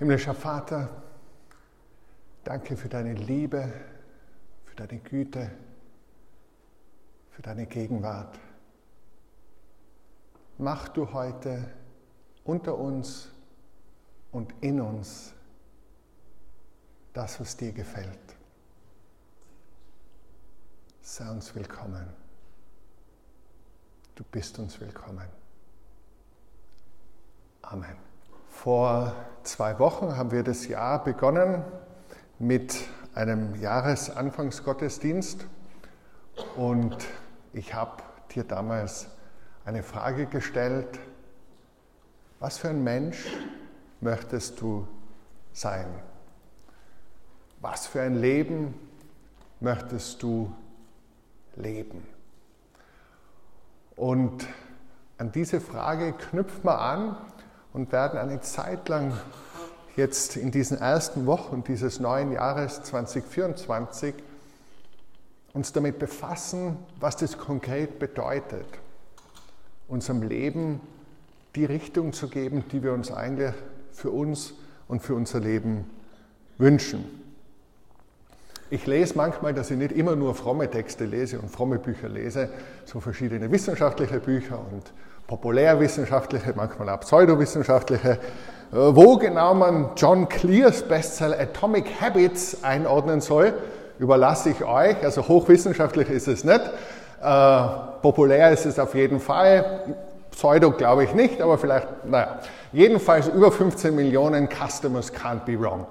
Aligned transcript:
Himmlischer 0.00 0.32
Vater, 0.32 0.88
danke 2.42 2.74
für 2.74 2.88
deine 2.88 3.12
Liebe, 3.12 3.70
für 4.64 4.74
deine 4.74 4.98
Güte, 4.98 5.50
für 7.32 7.42
deine 7.42 7.66
Gegenwart. 7.66 8.40
Mach 10.56 10.88
du 10.88 11.12
heute 11.12 11.70
unter 12.44 12.78
uns 12.78 13.28
und 14.32 14.54
in 14.62 14.80
uns 14.80 15.34
das, 17.12 17.38
was 17.38 17.54
dir 17.58 17.72
gefällt. 17.72 18.38
Sei 21.02 21.30
uns 21.30 21.54
willkommen. 21.54 22.08
Du 24.14 24.24
bist 24.24 24.58
uns 24.58 24.80
willkommen. 24.80 25.28
Amen. 27.60 28.09
Vor 28.62 29.14
zwei 29.42 29.78
Wochen 29.78 30.18
haben 30.18 30.32
wir 30.32 30.42
das 30.42 30.68
Jahr 30.68 31.02
begonnen 31.02 31.64
mit 32.38 32.76
einem 33.14 33.54
Jahresanfangsgottesdienst 33.54 35.46
und 36.56 36.94
ich 37.54 37.72
habe 37.72 38.02
dir 38.34 38.44
damals 38.44 39.08
eine 39.64 39.82
Frage 39.82 40.26
gestellt, 40.26 40.98
was 42.38 42.58
für 42.58 42.68
ein 42.68 42.84
Mensch 42.84 43.34
möchtest 44.02 44.60
du 44.60 44.86
sein? 45.54 45.86
Was 47.62 47.86
für 47.86 48.02
ein 48.02 48.16
Leben 48.20 48.74
möchtest 49.60 50.22
du 50.22 50.52
leben? 51.56 52.06
Und 53.96 54.46
an 55.16 55.32
diese 55.32 55.62
Frage 55.62 56.12
knüpft 56.12 56.62
man 56.62 56.76
an 56.76 57.16
und 57.72 57.92
werden 57.92 58.18
eine 58.18 58.40
Zeit 58.40 58.88
lang 58.88 59.12
jetzt 59.96 60.36
in 60.36 60.50
diesen 60.50 60.78
ersten 60.78 61.26
Wochen 61.26 61.62
dieses 61.64 62.00
neuen 62.00 62.32
Jahres 62.32 62.82
2024 62.82 64.14
uns 65.52 65.72
damit 65.72 65.98
befassen, 65.98 66.76
was 66.98 67.16
das 67.16 67.38
konkret 67.38 67.98
bedeutet, 67.98 68.66
unserem 69.88 70.22
Leben 70.22 70.80
die 71.56 71.64
Richtung 71.64 72.12
zu 72.12 72.28
geben, 72.28 72.64
die 72.70 72.82
wir 72.82 72.92
uns 72.92 73.10
eigentlich 73.10 73.54
für 73.92 74.10
uns 74.10 74.54
und 74.86 75.02
für 75.02 75.14
unser 75.14 75.40
Leben 75.40 75.90
wünschen. 76.58 77.04
Ich 78.72 78.86
lese 78.86 79.16
manchmal, 79.16 79.52
dass 79.52 79.72
ich 79.72 79.76
nicht 79.76 79.90
immer 79.90 80.14
nur 80.14 80.36
fromme 80.36 80.70
Texte 80.70 81.04
lese 81.04 81.40
und 81.40 81.50
fromme 81.50 81.80
Bücher 81.80 82.08
lese, 82.08 82.50
so 82.84 83.00
verschiedene 83.00 83.50
wissenschaftliche 83.50 84.20
Bücher 84.20 84.60
und 84.70 84.92
populärwissenschaftliche, 85.30 86.54
manchmal 86.56 86.88
auch 86.88 87.00
pseudowissenschaftliche, 87.00 88.10
äh, 88.10 88.16
wo 88.72 89.16
genau 89.16 89.54
man 89.54 89.90
John 89.96 90.28
Clears 90.28 90.82
Bestseller 90.82 91.38
Atomic 91.38 92.00
Habits 92.00 92.64
einordnen 92.64 93.20
soll, 93.20 93.54
überlasse 94.00 94.50
ich 94.50 94.64
euch. 94.64 94.96
Also 95.04 95.28
hochwissenschaftlich 95.28 96.10
ist 96.10 96.26
es 96.26 96.42
nicht. 96.42 96.60
Äh, 97.22 97.62
populär 98.02 98.50
ist 98.50 98.66
es 98.66 98.80
auf 98.80 98.96
jeden 98.96 99.20
Fall. 99.20 99.94
Pseudo 100.32 100.72
glaube 100.72 101.04
ich 101.04 101.14
nicht, 101.14 101.40
aber 101.40 101.58
vielleicht, 101.58 101.86
naja. 102.06 102.40
Jedenfalls 102.72 103.28
über 103.28 103.52
15 103.52 103.94
Millionen 103.94 104.48
Customers 104.48 105.12
can't 105.12 105.44
be 105.44 105.60
wrong. 105.60 105.86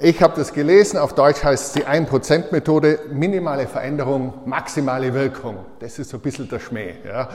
Ich 0.00 0.22
habe 0.22 0.34
das 0.36 0.52
gelesen, 0.52 0.98
auf 0.98 1.14
Deutsch 1.14 1.42
heißt 1.44 1.66
es 1.66 1.72
die 1.72 1.86
1%-Methode, 1.86 3.00
minimale 3.12 3.66
Veränderung, 3.66 4.32
maximale 4.46 5.12
Wirkung. 5.12 5.56
Das 5.80 5.98
ist 5.98 6.10
so 6.10 6.18
ein 6.18 6.20
bisschen 6.20 6.48
der 6.48 6.58
Schmäh. 6.58 6.94
Ja. 7.06 7.28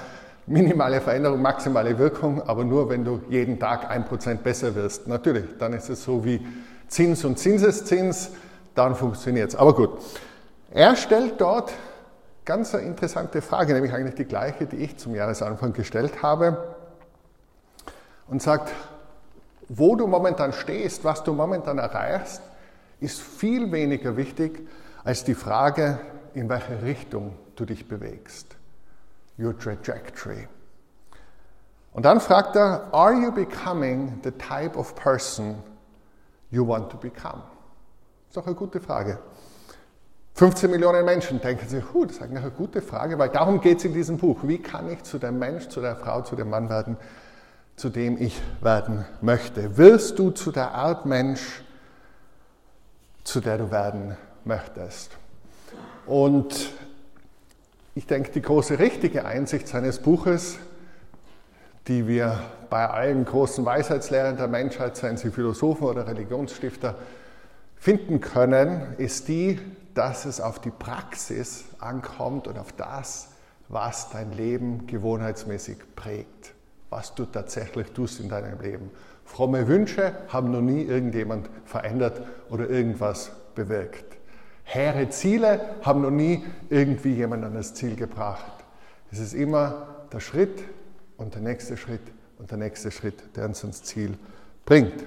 Minimale 0.47 1.01
Veränderung, 1.01 1.41
maximale 1.41 1.97
Wirkung, 1.97 2.41
aber 2.41 2.63
nur 2.63 2.89
wenn 2.89 3.05
du 3.05 3.21
jeden 3.29 3.59
Tag 3.59 3.89
ein 3.89 4.05
Prozent 4.05 4.43
besser 4.43 4.73
wirst. 4.75 5.07
Natürlich, 5.07 5.45
dann 5.59 5.73
ist 5.73 5.89
es 5.89 6.03
so 6.03 6.25
wie 6.25 6.45
Zins 6.87 7.23
und 7.23 7.37
Zinseszins, 7.37 8.31
dann 8.73 8.95
funktioniert 8.95 9.49
es. 9.49 9.55
Aber 9.55 9.75
gut, 9.75 9.91
er 10.71 10.95
stellt 10.95 11.39
dort 11.39 11.71
ganz 12.43 12.73
eine 12.73 12.85
interessante 12.85 13.41
Frage, 13.41 13.73
nämlich 13.73 13.93
eigentlich 13.93 14.15
die 14.15 14.25
gleiche, 14.25 14.65
die 14.65 14.77
ich 14.77 14.97
zum 14.97 15.13
Jahresanfang 15.13 15.73
gestellt 15.73 16.23
habe, 16.23 16.75
und 18.27 18.41
sagt, 18.41 18.71
wo 19.67 19.95
du 19.95 20.07
momentan 20.07 20.53
stehst, 20.53 21.03
was 21.03 21.23
du 21.23 21.33
momentan 21.33 21.77
erreichst, 21.77 22.41
ist 22.99 23.21
viel 23.21 23.71
weniger 23.71 24.17
wichtig 24.17 24.67
als 25.03 25.23
die 25.23 25.35
Frage, 25.35 25.99
in 26.33 26.49
welche 26.49 26.81
Richtung 26.81 27.33
du 27.55 27.65
dich 27.65 27.87
bewegst 27.87 28.55
your 29.41 29.57
trajectory. 29.57 30.47
Und 31.93 32.05
dann 32.05 32.21
fragt 32.21 32.55
er, 32.55 32.93
are 32.93 33.13
you 33.13 33.31
becoming 33.31 34.19
the 34.23 34.31
type 34.31 34.77
of 34.77 34.95
person 34.95 35.61
you 36.49 36.65
want 36.65 36.89
to 36.89 36.97
become? 36.97 37.43
Das 38.27 38.29
ist 38.29 38.37
doch 38.37 38.45
eine 38.45 38.55
gute 38.55 38.79
Frage. 38.79 39.19
15 40.35 40.71
Millionen 40.71 41.03
Menschen 41.03 41.41
denken 41.41 41.67
sich, 41.67 41.83
huh, 41.93 42.05
das 42.05 42.15
ist 42.15 42.21
eigentlich 42.23 42.43
eine 42.43 42.51
gute 42.51 42.81
Frage, 42.81 43.19
weil 43.19 43.29
darum 43.29 43.59
geht 43.59 43.79
es 43.79 43.85
in 43.85 43.93
diesem 43.93 44.17
Buch. 44.17 44.39
Wie 44.43 44.57
kann 44.57 44.89
ich 44.89 45.03
zu 45.03 45.17
dem 45.17 45.37
Mensch, 45.37 45.67
zu 45.67 45.81
der 45.81 45.97
Frau, 45.97 46.21
zu 46.21 46.37
dem 46.37 46.49
Mann 46.49 46.69
werden, 46.69 46.95
zu 47.75 47.89
dem 47.89 48.17
ich 48.17 48.41
werden 48.61 49.05
möchte? 49.19 49.77
Willst 49.77 50.17
du 50.17 50.31
zu 50.31 50.51
der 50.51 50.73
Art 50.73 51.05
Mensch, 51.05 51.63
zu 53.25 53.41
der 53.41 53.57
du 53.57 53.71
werden 53.71 54.15
möchtest? 54.45 55.11
Und 56.05 56.71
ich 57.95 58.07
denke, 58.07 58.31
die 58.31 58.41
große 58.41 58.79
richtige 58.79 59.25
Einsicht 59.25 59.67
seines 59.67 59.99
Buches, 59.99 60.57
die 61.87 62.07
wir 62.07 62.39
bei 62.69 62.89
allen 62.89 63.25
großen 63.25 63.65
Weisheitslehrern 63.65 64.37
der 64.37 64.47
Menschheit, 64.47 64.95
seien 64.95 65.17
sie 65.17 65.31
Philosophen 65.31 65.85
oder 65.85 66.07
Religionsstifter, 66.07 66.95
finden 67.75 68.21
können, 68.21 68.95
ist 68.97 69.27
die, 69.27 69.59
dass 69.93 70.25
es 70.25 70.39
auf 70.39 70.59
die 70.59 70.69
Praxis 70.69 71.65
ankommt 71.79 72.47
und 72.47 72.57
auf 72.57 72.71
das, 72.71 73.29
was 73.67 74.09
dein 74.09 74.31
Leben 74.31 74.87
gewohnheitsmäßig 74.87 75.77
prägt, 75.95 76.53
was 76.89 77.15
du 77.15 77.25
tatsächlich 77.25 77.91
tust 77.91 78.19
in 78.19 78.29
deinem 78.29 78.61
Leben. 78.61 78.91
Fromme 79.25 79.67
Wünsche 79.67 80.13
haben 80.29 80.51
noch 80.51 80.61
nie 80.61 80.83
irgendjemand 80.83 81.49
verändert 81.65 82.21
oder 82.49 82.69
irgendwas 82.69 83.31
bewirkt. 83.55 84.20
Hehre 84.73 85.09
Ziele 85.09 85.59
haben 85.81 86.01
noch 86.01 86.11
nie 86.11 86.45
irgendwie 86.69 87.13
jemand 87.13 87.43
an 87.43 87.53
das 87.53 87.73
Ziel 87.73 87.97
gebracht. 87.97 88.53
Es 89.11 89.19
ist 89.19 89.33
immer 89.33 89.85
der 90.13 90.21
Schritt 90.21 90.63
und 91.17 91.35
der 91.35 91.41
nächste 91.41 91.75
Schritt 91.75 91.99
und 92.39 92.49
der 92.51 92.57
nächste 92.57 92.89
Schritt, 92.89 93.35
der 93.35 93.47
uns 93.47 93.61
ans 93.63 93.83
Ziel 93.83 94.17
bringt. 94.63 95.03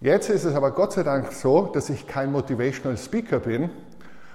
Jetzt 0.00 0.30
ist 0.30 0.42
es 0.42 0.56
aber 0.56 0.72
Gott 0.72 0.94
sei 0.94 1.04
Dank 1.04 1.32
so, 1.32 1.66
dass 1.66 1.90
ich 1.90 2.08
kein 2.08 2.32
Motivational 2.32 2.98
Speaker 2.98 3.38
bin 3.38 3.70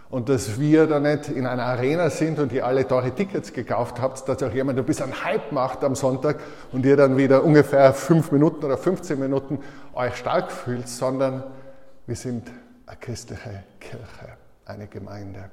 und 0.10 0.30
dass 0.30 0.58
wir 0.58 0.88
da 0.88 1.02
nicht 1.02 1.28
in 1.28 1.46
einer 1.46 1.64
Arena 1.64 2.10
sind 2.10 2.40
und 2.40 2.54
ihr 2.54 2.66
alle 2.66 2.88
teure 2.88 3.12
Tickets 3.12 3.52
gekauft 3.52 4.00
habt, 4.00 4.30
dass 4.30 4.42
auch 4.44 4.54
jemand 4.54 4.80
ein 4.80 4.86
bisschen 4.86 5.26
Hype 5.26 5.52
macht 5.52 5.84
am 5.84 5.96
Sonntag 5.96 6.40
und 6.72 6.86
ihr 6.86 6.96
dann 6.96 7.18
wieder 7.18 7.44
ungefähr 7.44 7.94
fünf 7.94 8.32
Minuten 8.32 8.64
oder 8.64 8.78
15 8.78 9.20
Minuten 9.20 9.60
euch 9.94 10.16
stark 10.16 10.54
fühlt, 10.54 10.88
sondern 10.88 11.44
wir 12.08 12.16
sind 12.16 12.50
eine 12.86 12.98
christliche 12.98 13.64
Kirche, 13.80 14.38
eine 14.66 14.88
Gemeinde. 14.88 15.50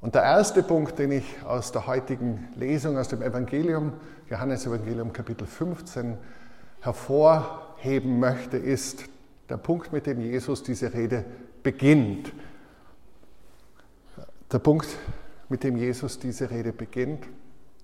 Und 0.00 0.14
der 0.14 0.22
erste 0.22 0.62
Punkt, 0.62 0.98
den 0.98 1.12
ich 1.12 1.42
aus 1.44 1.72
der 1.72 1.86
heutigen 1.86 2.48
Lesung 2.56 2.96
aus 2.96 3.08
dem 3.08 3.20
Evangelium, 3.20 3.92
Johannes 4.30 4.66
Evangelium 4.66 5.12
Kapitel 5.12 5.46
15, 5.46 6.16
hervorheben 6.80 8.18
möchte, 8.18 8.56
ist 8.56 9.04
der 9.50 9.58
Punkt, 9.58 9.92
mit 9.92 10.06
dem 10.06 10.20
Jesus 10.20 10.62
diese 10.62 10.94
Rede 10.94 11.24
beginnt. 11.62 12.32
Der 14.50 14.58
Punkt, 14.58 14.88
mit 15.50 15.64
dem 15.64 15.76
Jesus 15.76 16.18
diese 16.18 16.50
Rede 16.50 16.72
beginnt, 16.72 17.26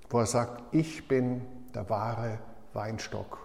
wo 0.09 0.21
er 0.21 0.27
sagt, 0.27 0.63
ich 0.73 1.07
bin 1.07 1.43
der 1.75 1.91
wahre 1.91 2.39
Weinstock 2.73 3.39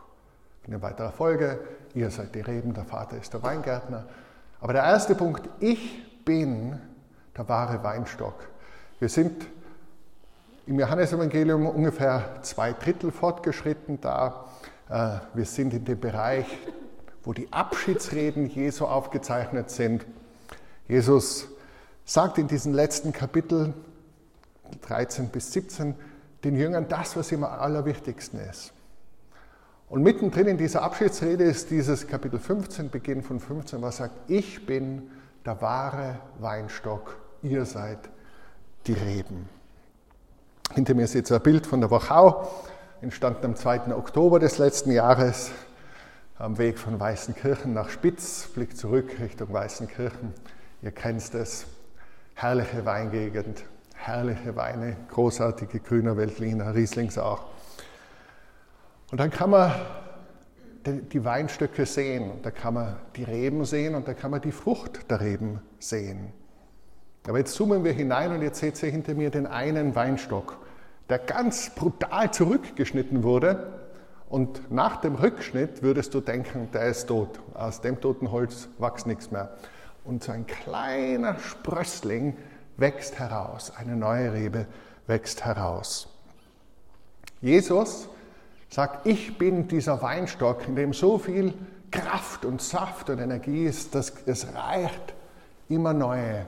in 0.65 0.81
weiterer 0.81 1.11
Folge, 1.11 1.59
ihr 1.95 2.09
seid 2.11 2.35
die 2.35 2.41
Reben, 2.41 2.73
der 2.73 2.85
Vater 2.85 3.17
ist 3.17 3.33
der 3.33 3.43
Weingärtner. 3.43 4.05
Aber 4.59 4.73
der 4.73 4.83
erste 4.83 5.15
Punkt, 5.15 5.47
ich 5.59 6.23
bin 6.23 6.79
der 7.35 7.47
wahre 7.49 7.83
Weinstock. 7.83 8.47
Wir 8.99 9.09
sind 9.09 9.47
im 10.67 10.79
Johannesevangelium 10.79 11.65
ungefähr 11.65 12.39
zwei 12.43 12.73
Drittel 12.73 13.11
fortgeschritten 13.11 13.99
da. 13.99 14.45
Äh, 14.89 15.17
wir 15.33 15.45
sind 15.45 15.73
in 15.73 15.85
dem 15.85 15.99
Bereich, 15.99 16.45
wo 17.23 17.33
die 17.33 17.51
Abschiedsreden 17.51 18.47
Jesu 18.47 18.85
aufgezeichnet 18.85 19.69
sind. 19.69 20.05
Jesus 20.87 21.47
sagt 22.05 22.37
in 22.37 22.47
diesen 22.47 22.73
letzten 22.73 23.11
Kapiteln 23.11 23.73
13 24.81 25.29
bis 25.29 25.51
17 25.53 25.95
den 26.43 26.55
Jüngern 26.55 26.87
das, 26.87 27.15
was 27.15 27.31
ihm 27.31 27.43
am 27.43 27.59
allerwichtigsten 27.59 28.39
ist. 28.39 28.73
Und 29.91 30.03
mittendrin 30.03 30.47
in 30.47 30.57
dieser 30.57 30.83
Abschiedsrede 30.83 31.43
ist 31.43 31.69
dieses 31.69 32.07
Kapitel 32.07 32.39
15, 32.39 32.89
Beginn 32.89 33.21
von 33.21 33.41
15, 33.41 33.81
was 33.81 33.97
sagt, 33.97 34.13
ich 34.29 34.65
bin 34.65 35.11
der 35.45 35.61
wahre 35.61 36.15
Weinstock, 36.39 37.17
ihr 37.41 37.65
seid 37.65 37.99
die 38.87 38.93
Reben. 38.93 39.49
Hinter 40.73 40.93
mir 40.93 41.03
ist 41.03 41.13
jetzt 41.13 41.29
ein 41.29 41.41
Bild 41.41 41.67
von 41.67 41.81
der 41.81 41.91
Wachau, 41.91 42.49
entstanden 43.01 43.47
am 43.47 43.55
2. 43.57 43.93
Oktober 43.93 44.39
des 44.39 44.59
letzten 44.59 44.91
Jahres. 44.91 45.51
am 46.37 46.57
Weg 46.57 46.79
von 46.79 46.97
Weißenkirchen 46.97 47.73
nach 47.73 47.89
Spitz, 47.89 48.47
Blick 48.47 48.77
zurück 48.77 49.19
Richtung 49.19 49.51
Weißenkirchen. 49.51 50.33
Ihr 50.83 50.91
kennt 50.91 51.35
es, 51.35 51.65
herrliche 52.35 52.85
Weingegend, 52.85 53.65
herrliche 53.95 54.55
Weine, 54.55 54.95
großartige 55.09 55.81
grüner 55.81 56.15
Veltliner, 56.15 56.73
Rieslings 56.73 57.17
auch. 57.17 57.43
Und 59.11 59.19
dann 59.19 59.29
kann 59.29 59.49
man 59.49 59.73
die 60.85 61.23
Weinstöcke 61.23 61.85
sehen, 61.85 62.31
da 62.41 62.49
kann 62.49 62.73
man 62.73 62.95
die 63.15 63.23
Reben 63.23 63.65
sehen 63.65 63.93
und 63.93 64.07
da 64.07 64.13
kann 64.13 64.31
man 64.31 64.41
die 64.41 64.51
Frucht 64.51 65.11
der 65.11 65.21
Reben 65.21 65.61
sehen. 65.79 66.33
Aber 67.27 67.37
jetzt 67.37 67.53
zoomen 67.53 67.83
wir 67.83 67.91
hinein 67.91 68.31
und 68.31 68.41
jetzt 68.41 68.59
seht 68.59 68.81
ihr 68.81 68.89
hinter 68.89 69.13
mir 69.13 69.29
den 69.29 69.45
einen 69.45 69.95
Weinstock, 69.95 70.57
der 71.09 71.19
ganz 71.19 71.69
brutal 71.75 72.31
zurückgeschnitten 72.31 73.21
wurde. 73.21 73.81
Und 74.27 74.71
nach 74.71 75.01
dem 75.01 75.15
Rückschnitt 75.15 75.83
würdest 75.83 76.13
du 76.13 76.21
denken, 76.21 76.69
der 76.73 76.85
ist 76.85 77.07
tot. 77.07 77.39
Aus 77.53 77.81
dem 77.81 77.99
toten 77.99 78.31
Holz 78.31 78.69
wächst 78.79 79.05
nichts 79.05 79.29
mehr. 79.29 79.55
Und 80.05 80.23
so 80.23 80.31
ein 80.31 80.47
kleiner 80.47 81.37
Sprössling 81.37 82.37
wächst 82.77 83.19
heraus, 83.19 83.73
eine 83.75 83.97
neue 83.97 84.33
Rebe 84.33 84.65
wächst 85.05 85.45
heraus. 85.45 86.07
Jesus 87.41 88.07
sagt, 88.71 89.05
ich 89.05 89.37
bin 89.37 89.67
dieser 89.67 90.01
Weinstock, 90.01 90.67
in 90.67 90.75
dem 90.75 90.93
so 90.93 91.17
viel 91.17 91.53
Kraft 91.91 92.45
und 92.45 92.61
Saft 92.61 93.09
und 93.09 93.19
Energie 93.19 93.65
ist, 93.65 93.93
dass 93.93 94.13
es 94.25 94.47
reicht, 94.55 95.13
immer 95.67 95.93
neue 95.93 96.47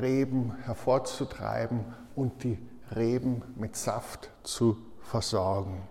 Reben 0.00 0.54
hervorzutreiben 0.64 1.84
und 2.16 2.42
die 2.42 2.58
Reben 2.96 3.42
mit 3.56 3.76
Saft 3.76 4.30
zu 4.42 4.78
versorgen. 5.02 5.82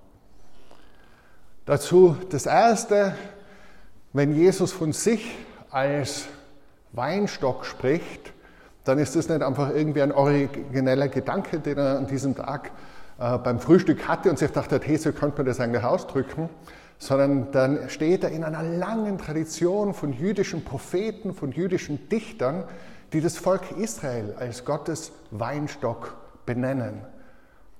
Dazu 1.66 2.18
das 2.30 2.48
Erste, 2.48 3.16
wenn 4.14 4.36
Jesus 4.36 4.72
von 4.72 4.94
sich 4.94 5.36
als 5.70 6.28
Weinstock 6.94 7.66
spricht, 7.66 8.34
dann 8.84 8.98
ist 8.98 9.16
das 9.16 9.30
nicht 9.30 9.44
einfach 9.44 9.70
irgendwie 9.76 10.02
ein 10.02 10.12
origineller 10.12 11.10
Gedanke, 11.10 11.60
den 11.60 11.78
er 11.78 11.98
an 11.98 12.08
diesem 12.08 12.36
Tag 12.36 12.72
äh, 13.20 13.38
beim 13.38 13.60
Frühstück 13.60 14.08
hatte 14.08 14.30
und 14.30 14.38
sich 14.38 14.52
dachte, 14.52 14.80
hey, 14.84 14.98
so 14.98 15.12
könnte 15.12 15.38
man 15.38 15.46
das 15.48 15.60
eigentlich 15.60 15.84
ausdrücken, 15.84 16.50
sondern 17.00 17.52
dann 17.52 17.90
steht 17.90 18.24
er 18.24 18.32
in 18.32 18.44
einer 18.44 18.64
langen 18.64 19.18
Tradition 19.18 19.94
von 19.94 20.14
jüdischen 20.14 20.64
Propheten, 20.64 21.34
von 21.34 21.52
jüdischen 21.52 22.10
Dichtern, 22.10 22.64
die 23.14 23.22
das 23.22 23.38
Volk 23.38 23.72
Israel 23.78 24.36
als 24.38 24.66
Gottes 24.66 25.12
Weinstock 25.32 26.16
benennen. 26.46 27.02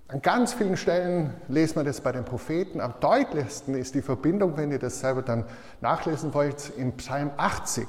An 0.10 0.22
ganz 0.22 0.54
vielen 0.54 0.78
Stellen 0.78 1.34
lesen 1.50 1.76
wir 1.76 1.84
das 1.84 2.00
bei 2.00 2.14
den 2.14 2.24
Propheten. 2.24 2.80
Am 2.80 2.94
deutlichsten 3.02 3.76
ist 3.76 3.94
die 3.94 4.02
Verbindung, 4.02 4.56
wenn 4.56 4.72
ihr 4.72 4.80
das 4.80 5.02
selber 5.02 5.22
dann 5.22 5.44
nachlesen 5.82 6.34
wollt, 6.34 6.72
im 6.78 6.94
Psalm 6.94 7.32
80, 7.36 7.88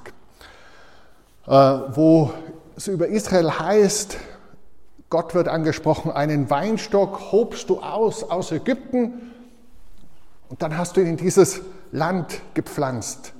äh, 1.46 1.50
wo 1.50 2.32
es 2.76 2.88
über 2.88 3.06
Israel 3.06 3.50
heißt, 3.52 4.16
Gott 5.10 5.34
wird 5.34 5.48
angesprochen, 5.48 6.10
einen 6.10 6.50
Weinstock 6.50 7.32
hobst 7.32 7.70
du 7.70 7.80
aus 7.80 8.24
aus 8.24 8.52
Ägypten 8.52 9.32
und 10.48 10.62
dann 10.62 10.76
hast 10.76 10.96
du 10.96 11.00
ihn 11.00 11.06
in 11.06 11.16
dieses 11.16 11.60
Land 11.92 12.40
gepflanzt. 12.54 13.32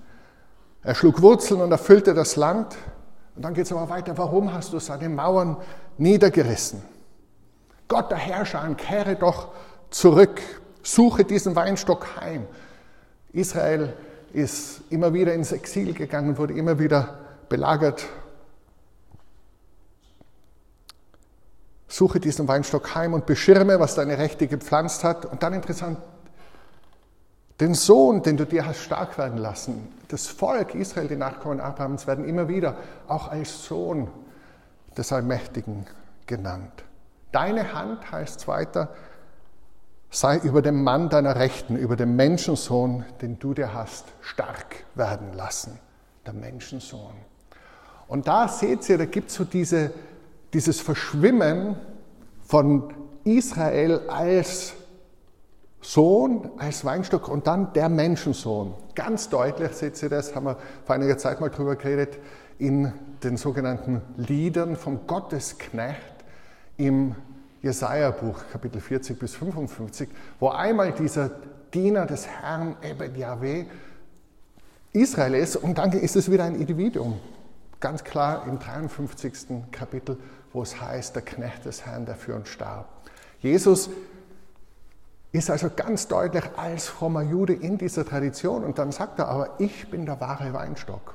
Er 0.83 0.95
schlug 0.95 1.21
Wurzeln 1.21 1.61
und 1.61 1.71
erfüllte 1.71 2.15
das 2.15 2.37
Land. 2.37 2.77
Und 3.37 3.43
dann 3.43 3.55
geht 3.55 3.67
es 3.67 3.73
aber 3.73 3.89
weiter. 3.89 4.17
Warum 4.17 4.53
hast 4.53 4.73
du 4.73 4.79
seine 4.79 5.09
Mauern 5.09 5.57
niedergerissen? 5.97 6.83
Gott, 7.89 8.11
der 8.11 8.19
Herrscher, 8.19 8.67
kehre 8.75 9.17
doch 9.17 9.49
zurück. 9.91 10.41
Suche 10.83 11.25
diesen 11.25 11.57
Weinstock 11.57 12.07
heim. 12.21 12.47
Israel 13.33 13.93
ist 14.33 14.83
immer 14.91 15.13
wieder 15.13 15.35
ins 15.35 15.53
Exil 15.53 15.95
gegangen, 15.95 16.39
wurde 16.39 16.55
immer 16.55 16.79
wieder 16.79 17.19
belagert. 17.49 18.07
Suche 21.99 22.21
diesen 22.21 22.47
Weinstock 22.47 22.95
heim 22.95 23.13
und 23.13 23.27
beschirme, 23.27 23.81
was 23.81 23.97
deine 23.97 24.19
Rechte 24.19 24.47
gepflanzt 24.47 25.03
hat. 25.03 25.27
Und 25.27 25.43
dann 25.43 25.53
interessant, 25.53 25.99
den 27.59 27.75
Sohn, 27.75 28.23
den 28.23 28.37
du 28.37 28.47
dir 28.47 28.65
hast 28.65 28.83
stark 28.83 29.19
werden 29.19 29.37
lassen, 29.37 29.93
das 30.07 30.29
Volk 30.29 30.77
Israel, 30.77 31.09
die 31.09 31.17
Nachkommen 31.17 31.59
Abrahams, 31.61 32.07
werden 32.07 32.25
immer 32.25 32.49
wieder 32.49 32.77
auch 33.09 33.27
als 33.33 33.65
Sohn 33.65 34.07
des 34.97 35.13
Allmächtigen 35.13 35.89
genannt. 36.29 36.85
Deine 37.33 37.75
Hand 37.75 38.13
heißt 38.13 38.47
weiter, 38.47 38.91
sei 40.09 40.37
über 40.39 40.63
dem 40.63 40.85
Mann 40.85 41.09
deiner 41.09 41.35
Rechten, 41.35 41.75
über 41.75 41.97
dem 41.97 42.15
Menschensohn, 42.15 43.05
den 43.23 43.41
du 43.41 43.55
dir 43.55 43.75
hast, 43.75 44.05
stark 44.21 44.85
werden 44.95 45.33
lassen. 45.33 45.81
Der 46.27 46.33
Menschensohn. 46.33 47.15
Und 48.07 48.29
da 48.29 48.47
seht 48.47 48.89
ihr, 48.89 48.99
da 48.99 49.05
gibt 49.05 49.31
es 49.31 49.35
so 49.35 49.43
diese, 49.43 49.91
dieses 50.53 50.81
Verschwimmen 50.81 51.77
von 52.43 52.93
Israel 53.25 54.01
als 54.09 54.75
Sohn 55.81 56.51
als 56.59 56.85
Weinstock 56.85 57.29
und 57.29 57.47
dann 57.47 57.73
der 57.73 57.89
Menschensohn. 57.89 58.75
Ganz 58.95 59.29
deutlich 59.29 59.73
seht 59.73 60.03
ihr 60.03 60.09
das, 60.09 60.35
haben 60.35 60.47
wir 60.47 60.57
vor 60.85 60.95
einiger 60.97 61.19
Zeit 61.19 61.41
mal 61.41 61.51
drüber 61.51 61.77
geredet, 61.77 62.19
in 62.59 62.93
den 63.23 63.37
sogenannten 63.37 64.03
Liedern 64.17 64.77
vom 64.77 65.07
Gottesknecht 65.07 66.01
im 66.77 67.15
Jesaja-Buch, 67.63 68.41
Kapitel 68.53 68.81
40 68.81 69.19
bis 69.19 69.37
55, 69.37 70.09
wo 70.41 70.49
einmal 70.49 70.93
dieser 70.93 71.31
Diener 71.73 72.07
des 72.07 72.27
Herrn, 72.27 72.77
Ebed 72.83 73.17
Yahweh, 73.17 73.65
Israel 74.93 75.35
ist 75.35 75.57
und 75.57 75.79
dann 75.79 75.93
ist 75.93 76.17
es 76.17 76.31
wieder 76.31 76.45
ein 76.45 76.57
Individuum. 76.57 77.21
Ganz 77.81 78.03
klar 78.03 78.45
im 78.49 78.59
53. 78.59 79.71
Kapitel, 79.71 80.19
wo 80.53 80.63
es 80.63 80.81
heißt, 80.81 81.15
der 81.15 81.23
Knecht 81.23 81.65
des 81.65 81.85
Herrn, 81.87 82.07
der 82.07 82.17
für 82.17 82.35
uns 82.35 82.49
starb. 82.49 82.87
Jesus 83.41 83.91
ist 85.31 85.51
also 85.51 85.71
ganz 85.75 86.09
deutlich 86.09 86.45
als 86.57 86.89
frommer 86.89 87.23
Jude 87.23 87.53
in 87.53 87.79
dieser 87.79 88.05
Tradition 88.05 88.65
und 88.65 88.79
dann 88.79 88.93
sagt 88.93 89.19
er 89.19 89.29
aber, 89.29 89.55
ich 89.59 89.91
bin 89.91 90.07
der 90.07 90.21
wahre 90.21 90.53
Weinstock. 90.53 91.15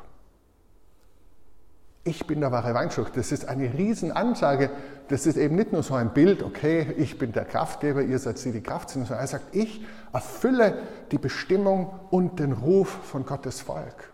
Ich 2.06 2.28
bin 2.28 2.42
der 2.42 2.52
wahre 2.52 2.74
Weinstock. 2.74 3.14
Das 3.14 3.32
ist 3.32 3.48
eine 3.48 3.74
Riesenansage. 3.74 4.70
Das 5.08 5.26
ist 5.26 5.38
eben 5.38 5.56
nicht 5.56 5.72
nur 5.72 5.84
so 5.84 5.96
ein 5.96 6.14
Bild, 6.14 6.44
okay, 6.44 6.94
ich 6.98 7.18
bin 7.18 7.32
der 7.32 7.46
Kraftgeber, 7.46 8.02
ihr 8.02 8.20
seid 8.20 8.44
die, 8.44 8.52
die 8.52 8.62
Kraft 8.62 8.90
sind, 8.90 9.08
sondern 9.08 9.24
er 9.24 9.28
sagt, 9.28 9.56
ich 9.56 9.86
erfülle 10.12 10.80
die 11.12 11.18
Bestimmung 11.18 12.00
und 12.10 12.40
den 12.40 12.52
Ruf 12.52 12.90
von 12.90 13.26
Gottes 13.26 13.62
Volk. 13.62 14.12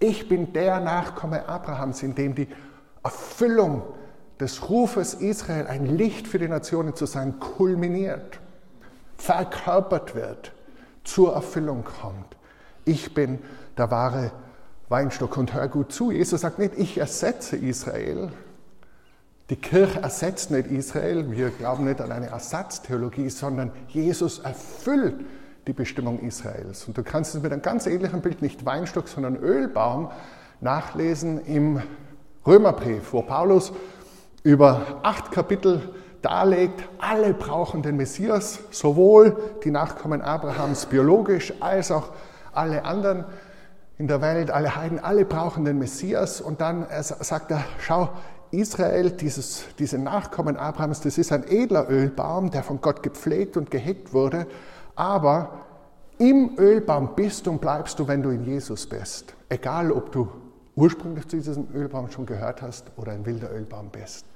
Ich 0.00 0.28
bin 0.28 0.52
der 0.52 0.80
Nachkomme 0.80 1.48
Abrahams, 1.48 2.02
in 2.02 2.16
dem 2.16 2.34
die 2.34 2.48
Erfüllung 3.04 3.82
des 4.42 4.68
Rufes 4.68 5.14
Israel, 5.14 5.66
ein 5.66 5.86
Licht 5.86 6.28
für 6.28 6.38
die 6.38 6.48
Nationen 6.48 6.94
zu 6.94 7.06
sein, 7.06 7.40
kulminiert 7.40 8.40
verkörpert 9.22 10.16
wird, 10.16 10.52
zur 11.04 11.34
Erfüllung 11.34 11.84
kommt. 11.84 12.36
Ich 12.84 13.14
bin 13.14 13.38
der 13.78 13.90
wahre 13.90 14.32
Weinstock 14.88 15.36
und 15.36 15.54
hör 15.54 15.68
gut 15.68 15.92
zu. 15.92 16.10
Jesus 16.10 16.40
sagt 16.40 16.58
nicht, 16.58 16.76
ich 16.76 16.98
ersetze 16.98 17.56
Israel. 17.56 18.32
Die 19.48 19.56
Kirche 19.56 20.00
ersetzt 20.00 20.50
nicht 20.50 20.66
Israel. 20.68 21.30
Wir 21.30 21.50
glauben 21.50 21.84
nicht 21.84 22.00
an 22.00 22.10
eine 22.10 22.26
Ersatztheologie, 22.26 23.30
sondern 23.30 23.70
Jesus 23.88 24.40
erfüllt 24.40 25.24
die 25.68 25.72
Bestimmung 25.72 26.18
Israels. 26.20 26.88
Und 26.88 26.98
du 26.98 27.04
kannst 27.04 27.34
es 27.34 27.42
mit 27.42 27.52
einem 27.52 27.62
ganz 27.62 27.86
ähnlichen 27.86 28.22
Bild, 28.22 28.42
nicht 28.42 28.66
Weinstock, 28.66 29.06
sondern 29.06 29.36
Ölbaum, 29.36 30.10
nachlesen 30.60 31.44
im 31.44 31.80
Römerbrief, 32.44 33.12
wo 33.12 33.22
Paulus 33.22 33.72
über 34.42 35.00
acht 35.02 35.30
Kapitel 35.30 35.80
darlegt, 36.22 36.88
alle 36.98 37.34
brauchen 37.34 37.82
den 37.82 37.96
Messias, 37.96 38.60
sowohl 38.70 39.36
die 39.64 39.70
Nachkommen 39.70 40.22
Abrahams 40.22 40.86
biologisch 40.86 41.52
als 41.60 41.90
auch 41.90 42.10
alle 42.52 42.84
anderen 42.84 43.24
in 43.98 44.08
der 44.08 44.20
Welt, 44.20 44.50
alle 44.50 44.74
Heiden, 44.76 44.98
alle 44.98 45.24
brauchen 45.24 45.64
den 45.64 45.78
Messias. 45.78 46.40
Und 46.40 46.60
dann 46.60 46.86
sagt 47.20 47.50
er, 47.50 47.64
schau, 47.80 48.10
Israel, 48.50 49.10
dieses, 49.10 49.64
diese 49.78 49.98
Nachkommen 49.98 50.56
Abrahams, 50.56 51.00
das 51.00 51.18
ist 51.18 51.32
ein 51.32 51.44
edler 51.48 51.88
Ölbaum, 51.88 52.50
der 52.50 52.62
von 52.62 52.80
Gott 52.80 53.02
gepflegt 53.02 53.56
und 53.56 53.70
gehegt 53.70 54.12
wurde, 54.12 54.46
aber 54.94 55.60
im 56.18 56.58
Ölbaum 56.58 57.14
bist 57.16 57.48
und 57.48 57.60
bleibst 57.60 57.98
du, 57.98 58.06
wenn 58.06 58.22
du 58.22 58.30
in 58.30 58.44
Jesus 58.44 58.86
bist. 58.86 59.34
Egal, 59.48 59.90
ob 59.90 60.12
du 60.12 60.28
ursprünglich 60.76 61.26
zu 61.28 61.36
diesem 61.36 61.68
Ölbaum 61.74 62.10
schon 62.10 62.26
gehört 62.26 62.62
hast 62.62 62.86
oder 62.96 63.12
ein 63.12 63.24
wilder 63.24 63.50
Ölbaum 63.50 63.88
bist 63.90 64.26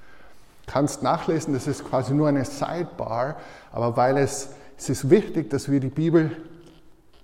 kannst 0.67 1.03
nachlesen, 1.03 1.55
das 1.55 1.67
ist 1.67 1.85
quasi 1.85 2.15
nur 2.15 2.29
eine 2.29 2.45
Sidebar, 2.45 3.37
aber 3.73 3.97
weil 3.97 4.19
es, 4.19 4.51
es 4.77 4.89
ist 4.89 5.11
wichtig, 5.11 5.51
dass 5.51 5.71
wir 5.71 5.81
die 5.81 5.89
Bibel 5.89 6.37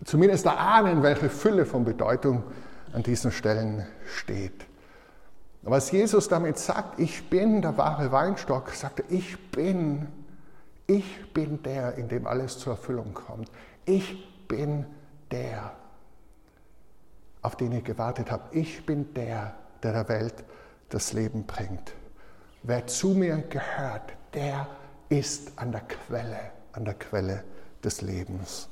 zumindest 0.04 0.46
erahnen, 0.46 1.02
welche 1.02 1.28
Fülle 1.28 1.66
von 1.66 1.84
Bedeutung 1.84 2.42
an 2.92 3.02
diesen 3.02 3.32
Stellen 3.32 3.86
steht. 4.06 4.66
Was 5.62 5.92
Jesus 5.92 6.28
damit 6.28 6.58
sagt, 6.58 6.98
ich 6.98 7.30
bin 7.30 7.62
der 7.62 7.78
wahre 7.78 8.10
Weinstock, 8.10 8.70
sagt 8.70 9.00
er, 9.00 9.10
ich 9.10 9.50
bin, 9.50 10.08
ich 10.86 11.32
bin 11.32 11.62
der, 11.62 11.94
in 11.96 12.08
dem 12.08 12.26
alles 12.26 12.58
zur 12.58 12.72
Erfüllung 12.72 13.14
kommt. 13.14 13.50
Ich 13.84 14.46
bin 14.48 14.86
der. 15.30 15.72
auf 17.42 17.56
den 17.56 17.72
ihr 17.72 17.82
gewartet 17.82 18.30
habt. 18.30 18.54
Ich 18.54 18.86
bin 18.86 19.14
der, 19.14 19.54
der 19.82 19.92
der 19.92 20.08
Welt 20.08 20.34
das 20.88 21.12
Leben 21.12 21.44
bringt. 21.44 21.92
Wer 22.62 22.86
zu 22.86 23.08
mir 23.08 23.38
gehört, 23.38 24.12
der 24.34 24.66
ist 25.08 25.52
an 25.56 25.72
der 25.72 25.80
Quelle, 25.82 26.38
an 26.72 26.84
der 26.84 26.94
Quelle 26.94 27.42
des 27.82 28.02
Lebens. 28.02 28.68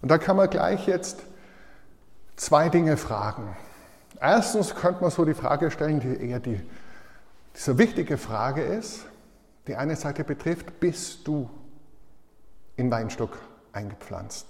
Und 0.00 0.08
da 0.08 0.18
kann 0.18 0.36
man 0.36 0.48
gleich 0.48 0.86
jetzt 0.86 1.22
zwei 2.36 2.68
Dinge 2.68 2.96
fragen. 2.96 3.56
Erstens 4.20 4.74
könnte 4.74 5.02
man 5.02 5.10
so 5.10 5.24
die 5.24 5.34
Frage 5.34 5.70
stellen, 5.70 6.00
die 6.00 6.28
eher 6.28 6.40
die, 6.40 6.60
diese 7.54 7.76
wichtige 7.76 8.16
Frage 8.16 8.62
ist, 8.62 9.04
die 9.66 9.76
eine 9.76 9.96
Seite 9.96 10.24
betrifft, 10.24 10.80
bist 10.80 11.26
du 11.26 11.50
im 12.76 12.90
Weinstock 12.90 13.36
eingepflanzt? 13.72 14.46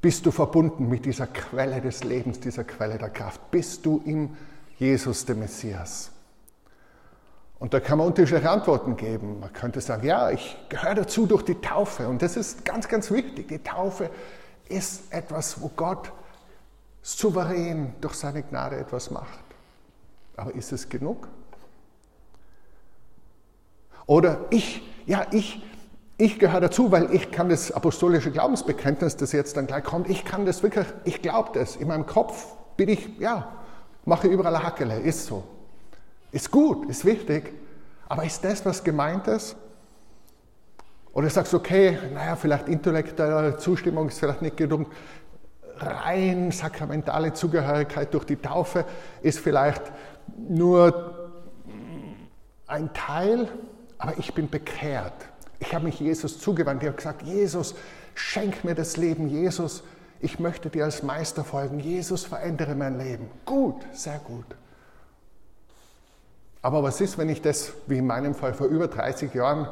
Bist 0.00 0.26
du 0.26 0.30
verbunden 0.30 0.88
mit 0.88 1.04
dieser 1.04 1.26
Quelle 1.26 1.80
des 1.80 2.04
Lebens, 2.04 2.38
dieser 2.38 2.62
Quelle 2.62 2.98
der 2.98 3.10
Kraft? 3.10 3.50
Bist 3.50 3.84
du 3.84 4.00
im 4.04 4.36
Jesus, 4.78 5.24
dem 5.24 5.40
Messias? 5.40 6.10
Und 7.58 7.74
da 7.74 7.80
kann 7.80 7.98
man 7.98 8.06
unterschiedliche 8.06 8.48
Antworten 8.48 8.96
geben. 8.96 9.40
Man 9.40 9.52
könnte 9.52 9.80
sagen, 9.80 10.06
ja, 10.06 10.30
ich 10.30 10.56
gehöre 10.68 10.94
dazu 10.94 11.26
durch 11.26 11.42
die 11.42 11.56
Taufe. 11.56 12.08
Und 12.08 12.22
das 12.22 12.36
ist 12.36 12.64
ganz, 12.64 12.86
ganz 12.86 13.10
wichtig. 13.10 13.48
Die 13.48 13.58
Taufe 13.58 14.10
ist 14.68 15.12
etwas, 15.12 15.60
wo 15.60 15.68
Gott 15.74 16.12
souverän 17.02 17.94
durch 18.00 18.14
seine 18.14 18.42
Gnade 18.42 18.76
etwas 18.76 19.10
macht. 19.10 19.40
Aber 20.36 20.54
ist 20.54 20.72
es 20.72 20.88
genug? 20.88 21.26
Oder 24.06 24.46
ich, 24.50 24.82
ja, 25.06 25.26
ich, 25.32 25.60
ich 26.16 26.38
gehöre 26.38 26.60
dazu, 26.60 26.92
weil 26.92 27.12
ich 27.12 27.32
kann 27.32 27.48
das 27.48 27.72
apostolische 27.72 28.30
Glaubensbekenntnis, 28.30 29.16
das 29.16 29.32
jetzt 29.32 29.56
dann 29.56 29.66
gleich 29.66 29.82
kommt, 29.82 30.08
ich 30.08 30.24
kann 30.24 30.46
das 30.46 30.62
wirklich, 30.62 30.86
ich 31.04 31.22
glaube 31.22 31.50
das. 31.54 31.74
In 31.74 31.88
meinem 31.88 32.06
Kopf 32.06 32.54
bin 32.76 32.88
ich, 32.88 33.18
ja, 33.18 33.52
mache 34.08 34.26
überall 34.26 34.62
Hackele, 34.62 34.98
ist 35.00 35.26
so. 35.26 35.44
Ist 36.32 36.50
gut, 36.50 36.88
ist 36.88 37.04
wichtig, 37.04 37.52
aber 38.08 38.24
ist 38.24 38.42
das, 38.42 38.64
was 38.64 38.82
gemeint 38.82 39.26
ist? 39.28 39.56
Oder 41.12 41.30
sagst 41.30 41.52
du, 41.52 41.58
okay, 41.58 41.98
naja, 42.12 42.36
vielleicht 42.36 42.68
intellektuelle 42.68 43.56
Zustimmung 43.56 44.08
ist 44.08 44.18
vielleicht 44.18 44.42
nicht 44.42 44.56
genug, 44.56 44.90
rein 45.76 46.50
sakramentale 46.50 47.32
Zugehörigkeit 47.34 48.12
durch 48.12 48.24
die 48.24 48.36
Taufe 48.36 48.84
ist 49.22 49.38
vielleicht 49.38 49.82
nur 50.36 51.28
ein 52.66 52.92
Teil, 52.92 53.48
aber 53.98 54.18
ich 54.18 54.34
bin 54.34 54.48
bekehrt. 54.48 55.14
Ich 55.60 55.74
habe 55.74 55.84
mich 55.84 56.00
Jesus 56.00 56.38
zugewandt. 56.38 56.82
Ich 56.82 56.88
habe 56.88 56.96
gesagt, 56.96 57.22
Jesus, 57.22 57.74
schenk 58.14 58.64
mir 58.64 58.74
das 58.74 58.96
Leben. 58.96 59.28
Jesus, 59.28 59.82
ich 60.20 60.38
möchte 60.38 60.70
dir 60.70 60.84
als 60.84 61.02
Meister 61.02 61.44
folgen. 61.44 61.78
Jesus, 61.78 62.24
verändere 62.24 62.74
mein 62.74 62.98
Leben. 62.98 63.30
Gut, 63.44 63.86
sehr 63.92 64.18
gut. 64.18 64.46
Aber 66.60 66.82
was 66.82 67.00
ist, 67.00 67.18
wenn 67.18 67.28
ich 67.28 67.40
das, 67.40 67.72
wie 67.86 67.98
in 67.98 68.06
meinem 68.06 68.34
Fall, 68.34 68.52
vor 68.52 68.66
über 68.66 68.88
30 68.88 69.32
Jahren 69.32 69.68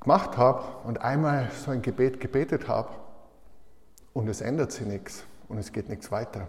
gemacht 0.00 0.36
habe 0.36 0.62
und 0.84 1.00
einmal 1.00 1.50
so 1.64 1.72
ein 1.72 1.82
Gebet 1.82 2.20
gebetet 2.20 2.68
habe 2.68 2.90
und 4.14 4.28
es 4.28 4.40
ändert 4.40 4.70
sich 4.70 4.86
nichts 4.86 5.24
und 5.48 5.58
es 5.58 5.72
geht 5.72 5.88
nichts 5.88 6.12
weiter? 6.12 6.46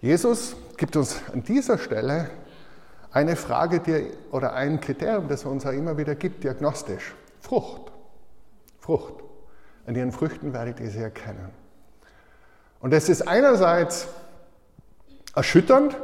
Jesus 0.00 0.56
gibt 0.76 0.96
uns 0.96 1.20
an 1.32 1.42
dieser 1.42 1.78
Stelle 1.78 2.30
eine 3.10 3.36
Frage 3.36 3.80
die, 3.80 4.10
oder 4.30 4.52
ein 4.54 4.80
Kriterium, 4.80 5.28
das 5.28 5.44
er 5.44 5.50
uns 5.50 5.66
auch 5.66 5.72
immer 5.72 5.96
wieder 5.96 6.14
gibt, 6.14 6.44
diagnostisch. 6.44 7.14
Frucht. 7.40 7.92
Frucht. 8.78 9.22
An 9.86 9.94
ihren 9.94 10.12
Früchten 10.12 10.52
werdet 10.52 10.80
ihr 10.80 10.90
sie 10.90 11.00
erkennen. 11.00 11.50
Und 12.80 12.92
das 12.92 13.08
ist 13.08 13.26
einerseits 13.26 14.08
erschütternd, 15.34 15.96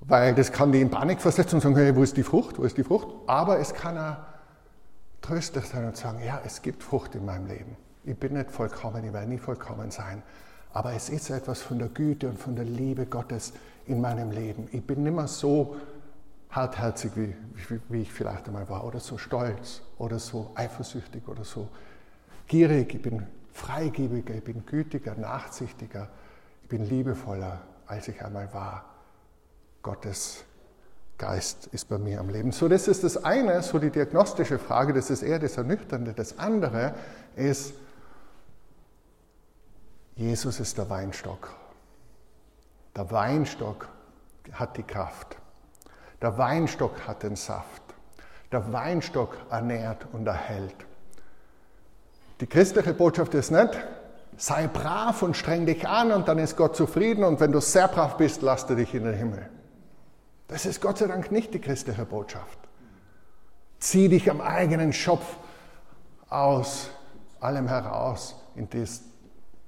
weil 0.00 0.34
das 0.34 0.52
kann 0.52 0.72
die 0.72 0.80
in 0.80 0.90
Panik 0.90 1.20
versetzen 1.20 1.56
und 1.56 1.60
sagen, 1.60 1.76
hey, 1.76 1.94
wo 1.94 2.02
ist 2.02 2.16
die 2.16 2.22
Frucht, 2.22 2.58
wo 2.58 2.64
ist 2.64 2.76
die 2.76 2.84
Frucht? 2.84 3.08
Aber 3.26 3.58
es 3.58 3.74
kann 3.74 3.98
auch 3.98 4.16
tröstlich 5.20 5.64
sein 5.66 5.86
und 5.86 5.96
sagen, 5.96 6.20
ja, 6.24 6.40
es 6.44 6.62
gibt 6.62 6.82
Frucht 6.82 7.14
in 7.14 7.24
meinem 7.24 7.46
Leben. 7.46 7.76
Ich 8.04 8.16
bin 8.16 8.34
nicht 8.34 8.50
vollkommen, 8.50 9.04
ich 9.04 9.12
werde 9.12 9.28
nie 9.28 9.38
vollkommen 9.38 9.90
sein. 9.90 10.22
Aber 10.72 10.92
es 10.92 11.08
ist 11.08 11.30
etwas 11.30 11.60
von 11.60 11.78
der 11.78 11.88
Güte 11.88 12.28
und 12.28 12.38
von 12.38 12.54
der 12.54 12.64
Liebe 12.64 13.06
Gottes 13.06 13.52
in 13.86 14.00
meinem 14.00 14.30
Leben. 14.30 14.68
Ich 14.72 14.86
bin 14.86 15.02
nicht 15.02 15.14
mehr 15.14 15.26
so 15.26 15.76
hartherzig, 16.50 17.12
wie, 17.16 17.34
wie, 17.68 17.80
wie 17.88 18.02
ich 18.02 18.12
vielleicht 18.12 18.46
einmal 18.46 18.68
war, 18.68 18.84
oder 18.84 19.00
so 19.00 19.18
stolz, 19.18 19.82
oder 19.98 20.18
so 20.18 20.52
eifersüchtig, 20.54 21.26
oder 21.28 21.44
so 21.44 21.68
gierig. 22.48 22.94
Ich 22.94 23.02
bin 23.02 23.26
freigebiger, 23.52 24.34
ich 24.34 24.44
bin 24.44 24.64
gütiger, 24.66 25.14
nachsichtiger, 25.14 26.08
ich 26.62 26.68
bin 26.68 26.84
liebevoller, 26.84 27.60
als 27.86 28.08
ich 28.08 28.22
einmal 28.24 28.52
war. 28.52 28.84
Gottes 29.82 30.44
Geist 31.18 31.68
ist 31.68 31.88
bei 31.88 31.98
mir 31.98 32.20
am 32.20 32.30
Leben. 32.30 32.52
So, 32.52 32.68
das 32.68 32.88
ist 32.88 33.04
das 33.04 33.24
eine, 33.24 33.62
so 33.62 33.78
die 33.78 33.90
diagnostische 33.90 34.58
Frage, 34.58 34.92
das 34.92 35.10
ist 35.10 35.22
eher 35.22 35.38
das 35.38 35.56
Ernüchternde. 35.56 36.12
Das 36.12 36.38
andere 36.38 36.94
ist, 37.36 37.74
Jesus 40.14 40.60
ist 40.60 40.78
der 40.78 40.88
Weinstock. 40.90 41.50
Der 42.96 43.10
Weinstock 43.10 43.88
hat 44.52 44.76
die 44.76 44.82
Kraft. 44.82 45.36
Der 46.20 46.36
Weinstock 46.38 47.06
hat 47.06 47.22
den 47.22 47.36
Saft. 47.36 47.82
Der 48.50 48.72
Weinstock 48.72 49.36
ernährt 49.50 50.06
und 50.12 50.26
erhält. 50.26 50.87
Die 52.40 52.46
christliche 52.46 52.94
Botschaft 52.94 53.34
ist 53.34 53.50
nicht, 53.50 53.70
sei 54.36 54.68
brav 54.68 55.22
und 55.22 55.36
streng 55.36 55.66
dich 55.66 55.88
an 55.88 56.12
und 56.12 56.28
dann 56.28 56.38
ist 56.38 56.56
Gott 56.56 56.76
zufrieden 56.76 57.24
und 57.24 57.40
wenn 57.40 57.52
du 57.52 57.60
sehr 57.60 57.88
brav 57.88 58.16
bist, 58.16 58.42
lass 58.42 58.66
du 58.66 58.76
dich 58.76 58.94
in 58.94 59.04
den 59.04 59.14
Himmel. 59.14 59.48
Das 60.46 60.64
ist 60.64 60.80
Gott 60.80 60.98
sei 60.98 61.06
Dank 61.08 61.30
nicht 61.32 61.52
die 61.52 61.60
christliche 61.60 62.04
Botschaft. 62.04 62.58
Zieh 63.80 64.08
dich 64.08 64.30
am 64.30 64.40
eigenen 64.40 64.92
Schopf 64.92 65.24
aus 66.28 66.90
allem 67.40 67.68
heraus, 67.68 68.36
in 68.54 68.68
das, 68.70 69.02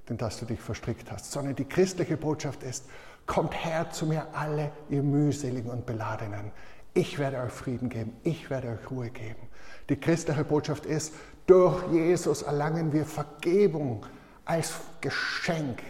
in 0.09 0.17
das 0.17 0.39
du 0.39 0.45
dich 0.45 0.59
verstrickt 0.59 1.11
hast, 1.11 1.31
sondern 1.31 1.55
die 1.55 1.65
christliche 1.65 2.17
Botschaft 2.17 2.63
ist, 2.63 2.85
kommt 3.25 3.53
her 3.53 3.91
zu 3.91 4.05
mir 4.05 4.27
alle, 4.33 4.71
ihr 4.89 5.03
mühseligen 5.03 5.69
und 5.69 5.85
beladenen. 5.85 6.51
Ich 6.93 7.17
werde 7.19 7.37
euch 7.41 7.51
Frieden 7.51 7.89
geben, 7.89 8.13
ich 8.23 8.49
werde 8.49 8.69
euch 8.69 8.91
Ruhe 8.91 9.09
geben. 9.09 9.47
Die 9.89 9.95
christliche 9.95 10.43
Botschaft 10.43 10.85
ist, 10.85 11.13
durch 11.47 11.81
Jesus 11.91 12.41
erlangen 12.41 12.91
wir 12.91 13.05
Vergebung 13.05 14.05
als 14.45 14.73
Geschenk. 14.99 15.81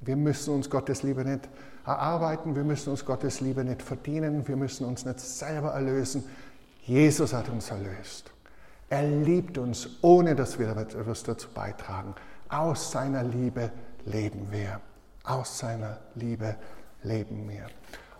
Wir 0.00 0.16
müssen 0.16 0.54
uns 0.54 0.70
Gottes 0.70 1.02
Liebe 1.02 1.24
nicht 1.24 1.48
erarbeiten, 1.84 2.56
wir 2.56 2.64
müssen 2.64 2.90
uns 2.90 3.04
Gottes 3.04 3.40
Liebe 3.40 3.64
nicht 3.64 3.82
verdienen, 3.82 4.46
wir 4.48 4.56
müssen 4.56 4.86
uns 4.86 5.04
nicht 5.04 5.20
selber 5.20 5.72
erlösen. 5.72 6.24
Jesus 6.82 7.32
hat 7.32 7.48
uns 7.48 7.70
erlöst. 7.70 8.30
Er 8.88 9.02
liebt 9.02 9.58
uns, 9.58 9.88
ohne 10.02 10.34
dass 10.34 10.58
wir 10.58 10.76
etwas 10.76 11.22
dazu 11.22 11.48
beitragen. 11.52 12.14
Aus 12.48 12.92
seiner 12.92 13.24
Liebe 13.24 13.72
leben 14.04 14.46
wir. 14.50 14.80
Aus 15.24 15.58
seiner 15.58 15.98
Liebe 16.14 16.56
leben 17.02 17.48
wir. 17.48 17.66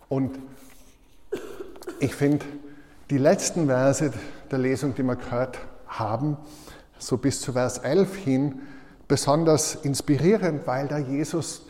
Und 0.09 0.39
ich 2.01 2.15
finde 2.15 2.45
die 3.11 3.19
letzten 3.19 3.67
Verse 3.67 4.13
der 4.51 4.59
Lesung, 4.59 4.95
die 4.95 5.03
wir 5.03 5.17
gehört 5.17 5.59
haben, 5.87 6.37
so 6.99 7.17
bis 7.17 7.41
zu 7.41 7.53
Vers 7.53 7.79
11 7.79 8.17
hin, 8.17 8.61
besonders 9.09 9.75
inspirierend, 9.77 10.67
weil 10.67 10.89
da 10.89 10.99
Jesus 10.99 11.67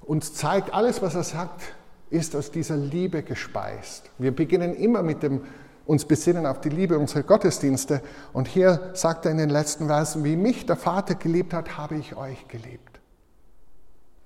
uns 0.00 0.34
zeigt, 0.34 0.72
alles, 0.72 1.02
was 1.02 1.14
er 1.14 1.24
sagt, 1.24 1.62
ist 2.10 2.34
aus 2.34 2.50
dieser 2.50 2.76
Liebe 2.76 3.22
gespeist. 3.22 4.10
Wir 4.18 4.34
beginnen 4.34 4.74
immer 4.74 5.02
mit 5.02 5.22
dem 5.22 5.42
uns 5.86 6.04
besinnen 6.04 6.46
auf 6.46 6.60
die 6.60 6.68
Liebe 6.68 6.98
unserer 6.98 7.24
Gottesdienste. 7.24 8.00
Und 8.32 8.46
hier 8.46 8.90
sagt 8.94 9.24
er 9.24 9.32
in 9.32 9.38
den 9.38 9.50
letzten 9.50 9.88
Versen, 9.88 10.22
wie 10.22 10.36
mich 10.36 10.64
der 10.66 10.76
Vater 10.76 11.16
geliebt 11.16 11.52
hat, 11.52 11.76
habe 11.78 11.96
ich 11.96 12.14
euch 12.16 12.46
geliebt. 12.46 13.00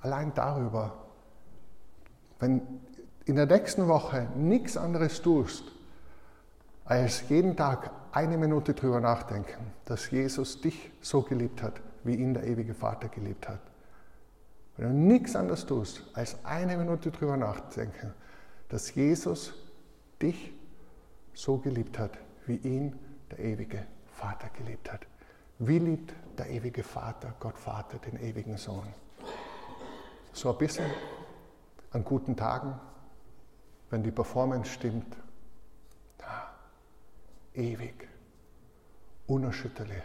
Allein 0.01 0.33
darüber, 0.35 0.93
wenn 2.39 2.61
in 3.27 3.37
der 3.37 3.47
nächsten 3.47 3.89
Woche 3.89 4.29
nichts 4.37 4.77
anderes 4.77 5.23
tust, 5.23 5.65
als 6.85 7.29
jeden 7.29 7.57
Tag 7.57 7.91
eine 8.13 8.37
Minute 8.37 8.75
drüber 8.75 9.01
nachdenken, 9.01 9.73
dass 9.87 10.11
Jesus 10.11 10.61
dich 10.61 10.91
so 11.01 11.23
geliebt 11.23 11.63
hat, 11.63 11.81
wie 12.05 12.15
ihn 12.15 12.35
der 12.35 12.45
ewige 12.45 12.75
Vater 12.75 13.09
geliebt 13.09 13.49
hat. 13.49 13.61
Wenn 14.77 14.89
du 14.89 14.95
nichts 14.95 15.37
anderes 15.37 15.67
tust, 15.67 16.05
als 16.15 16.37
eine 16.45 16.77
Minute 16.77 17.11
drüber 17.11 17.37
nachdenken, 17.37 18.13
dass 18.69 18.95
Jesus 18.95 19.55
dich 20.21 20.53
so 21.33 21.59
geliebt 21.59 21.99
hat, 21.99 22.19
wie 22.47 22.57
ihn 22.57 22.99
der 23.31 23.39
ewige 23.39 23.87
Vater 24.13 24.49
geliebt 24.51 24.93
hat. 24.93 25.07
Wie 25.59 25.79
liebt 25.79 26.13
der 26.37 26.51
ewige 26.51 26.83
Vater, 26.83 27.35
Gott 27.41 27.59
Vater, 27.59 27.99
den 27.99 28.21
ewigen 28.21 28.57
Sohn? 28.57 28.87
So 30.33 30.51
ein 30.51 30.59
bisschen 30.59 30.91
an 31.93 32.05
guten 32.05 32.37
Tagen, 32.37 32.75
wenn 33.95 34.03
die 34.03 34.11
Performance 34.11 34.73
stimmt, 34.73 35.17
ewig, 37.55 38.09
unerschütterlich, 39.29 40.03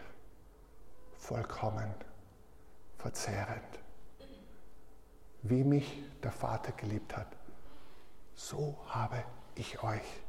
vollkommen, 1.18 1.92
verzehrend. 3.00 3.80
Wie 5.42 5.64
mich 5.64 6.04
der 6.22 6.32
Vater 6.32 6.72
geliebt 6.74 7.18
hat, 7.18 7.26
so 8.36 8.78
habe 8.90 9.24
ich 9.56 9.82
euch 9.82 10.22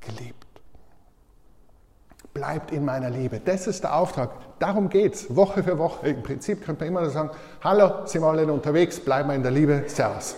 geliebt. 0.00 0.48
Bleibt 2.34 2.72
in 2.72 2.84
meiner 2.84 3.10
Liebe. 3.10 3.38
Das 3.38 3.68
ist 3.68 3.84
der 3.84 3.94
Auftrag. 3.94 4.58
Darum 4.58 4.88
geht 4.88 5.14
es, 5.14 5.36
Woche 5.36 5.62
für 5.62 5.78
Woche. 5.78 6.08
Im 6.08 6.24
Prinzip 6.24 6.64
könnte 6.64 6.84
man 6.84 6.88
immer 6.88 7.10
sagen, 7.10 7.30
hallo, 7.62 8.06
sind 8.06 8.22
wir 8.22 8.28
alle 8.28 8.52
unterwegs, 8.52 8.98
bleiben 8.98 9.28
wir 9.28 9.36
in 9.36 9.42
der 9.44 9.52
Liebe, 9.52 9.84
servus. 9.86 10.34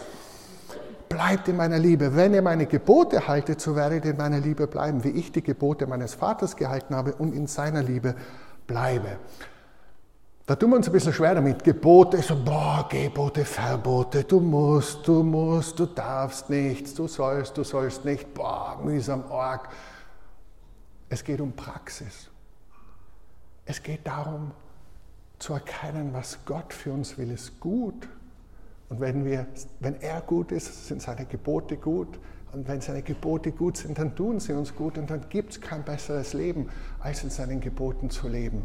Bleibt 1.15 1.47
in 1.47 1.57
meiner 1.57 1.79
Liebe. 1.79 2.17
Wenn 2.17 2.35
ihr 2.35 2.43
meine 2.43 2.67
Gebote 2.67 3.29
haltet, 3.29 3.61
so 3.61 3.77
werdet 3.77 4.05
ihr 4.05 4.11
in 4.11 4.17
meiner 4.17 4.41
Liebe 4.41 4.67
bleiben, 4.67 5.05
wie 5.05 5.11
ich 5.11 5.31
die 5.31 5.45
Gebote 5.45 5.87
meines 5.87 6.15
Vaters 6.15 6.57
gehalten 6.57 6.93
habe 6.97 7.15
und 7.15 7.33
in 7.33 7.47
seiner 7.47 7.85
Liebe 7.85 8.17
bleibe. 8.67 9.19
Da 10.45 10.57
tun 10.57 10.71
wir 10.71 10.77
uns 10.77 10.89
ein 10.89 10.93
bisschen 10.93 11.13
schwer 11.13 11.37
damit. 11.37 11.63
Gebote, 11.63 12.21
so, 12.21 12.35
boah, 12.35 12.89
Gebote, 12.91 13.45
Verbote, 13.45 14.25
du 14.25 14.41
musst, 14.41 15.07
du 15.07 15.23
musst, 15.23 15.79
du 15.79 15.87
darfst 15.87 16.51
nichts, 16.51 16.95
du 16.95 17.07
sollst, 17.07 17.57
du 17.57 17.63
sollst 17.63 18.05
nicht, 18.05 18.35
boah, 18.35 18.81
mühsam, 18.83 19.23
arg. 19.31 19.69
Es 21.09 21.23
geht 21.23 21.41
um 21.41 21.53
Praxis. 21.53 22.29
Es 23.67 23.81
geht 23.81 24.05
darum, 24.05 24.51
zu 25.39 25.53
erkennen, 25.53 26.13
was 26.13 26.39
Gott 26.45 26.73
für 26.73 26.93
uns 26.93 27.17
will, 27.17 27.31
ist 27.31 27.61
gut. 27.61 28.09
Und 28.89 29.01
wenn, 29.01 29.25
wir, 29.25 29.47
wenn 29.81 30.01
er 30.01 30.21
gut 30.21 30.53
ist, 30.53 30.87
sind 30.87 31.03
seine 31.03 31.25
Gebote 31.27 31.77
gut. 31.77 32.19
Und 32.55 32.69
wenn 32.69 32.81
seine 32.81 33.03
Gebote 33.03 33.51
gut 33.51 33.79
sind, 33.79 33.99
dann 33.99 34.15
tun 34.15 34.39
sie 34.39 34.53
uns 34.53 34.77
gut 34.77 34.97
und 34.97 35.11
dann 35.11 35.23
gibt 35.29 35.55
es 35.55 35.61
kein 35.61 35.83
besseres 35.83 36.35
Leben, 36.35 36.69
als 37.01 37.25
in 37.25 37.31
seinen 37.31 37.61
Geboten 37.61 38.11
zu 38.11 38.29
leben. 38.29 38.63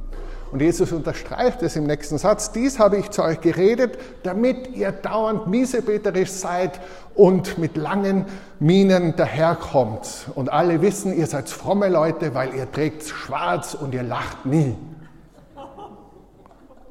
Und 0.52 0.62
Jesus 0.62 0.92
unterstreicht 0.92 1.64
es 1.64 1.76
im 1.76 1.88
nächsten 1.88 2.20
Satz, 2.20 2.52
dies 2.52 2.78
habe 2.78 2.98
ich 2.98 3.10
zu 3.10 3.24
euch 3.24 3.42
geredet, 3.42 3.98
damit 4.22 4.76
ihr 4.76 4.92
dauernd 4.92 5.48
miesebeterisch 5.48 6.30
seid 6.30 6.80
und 7.16 7.58
mit 7.58 7.78
langen 7.78 8.26
Minen 8.60 9.16
daherkommt. 9.16 10.30
Und 10.36 10.54
alle 10.54 10.84
wissen, 10.84 11.18
ihr 11.18 11.26
seid 11.26 11.50
fromme 11.50 11.90
Leute, 11.90 12.36
weil 12.36 12.54
ihr 12.54 12.72
trägt 12.72 13.08
schwarz 13.08 13.74
und 13.74 13.96
ihr 13.96 14.04
lacht 14.04 14.46
nie. 14.46 14.76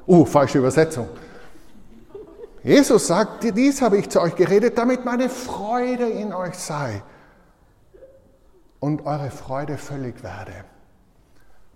Uh, 0.05 0.25
falsche 0.25 0.57
Übersetzung. 0.57 1.07
Jesus 2.69 3.07
sagt, 3.07 3.43
dies 3.57 3.81
habe 3.81 3.97
ich 3.97 4.11
zu 4.11 4.21
euch 4.21 4.35
geredet, 4.35 4.77
damit 4.77 5.03
meine 5.03 5.27
Freude 5.27 6.07
in 6.07 6.31
euch 6.33 6.53
sei 6.53 7.01
und 8.79 9.07
eure 9.07 9.31
Freude 9.31 9.75
völlig 9.75 10.21
werde. 10.21 10.53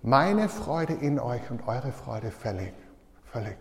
Meine 0.03 0.49
Freude 0.49 0.93
in 0.93 1.19
euch 1.19 1.49
und 1.49 1.67
eure 1.67 1.91
Freude 1.91 2.29
völlig. 2.29 2.75
völlig. 3.25 3.57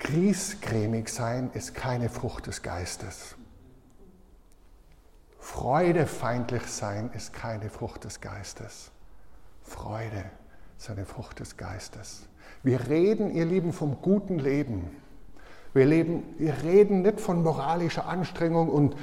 Griesgrämig 0.00 1.08
sein 1.08 1.52
ist 1.54 1.72
keine 1.72 2.08
Frucht 2.08 2.48
des 2.48 2.62
Geistes. 2.62 3.36
Freudefeindlich 5.38 6.66
sein 6.66 7.12
ist 7.12 7.32
keine 7.32 7.70
Frucht 7.70 8.02
des 8.02 8.20
Geistes. 8.20 8.90
Freude 9.62 10.24
ist 10.76 10.90
eine 10.90 11.06
Frucht 11.06 11.38
des 11.38 11.56
Geistes. 11.56 12.24
Wir 12.62 12.88
reden, 12.88 13.34
ihr 13.34 13.44
Lieben, 13.44 13.72
vom 13.72 14.00
guten 14.00 14.38
Leben. 14.38 14.90
Wir, 15.74 15.86
leben, 15.86 16.22
wir 16.38 16.62
reden 16.62 17.02
nicht 17.02 17.20
von 17.20 17.42
moralischer 17.42 18.06
Anstrengung 18.06 18.68
und 18.68 18.96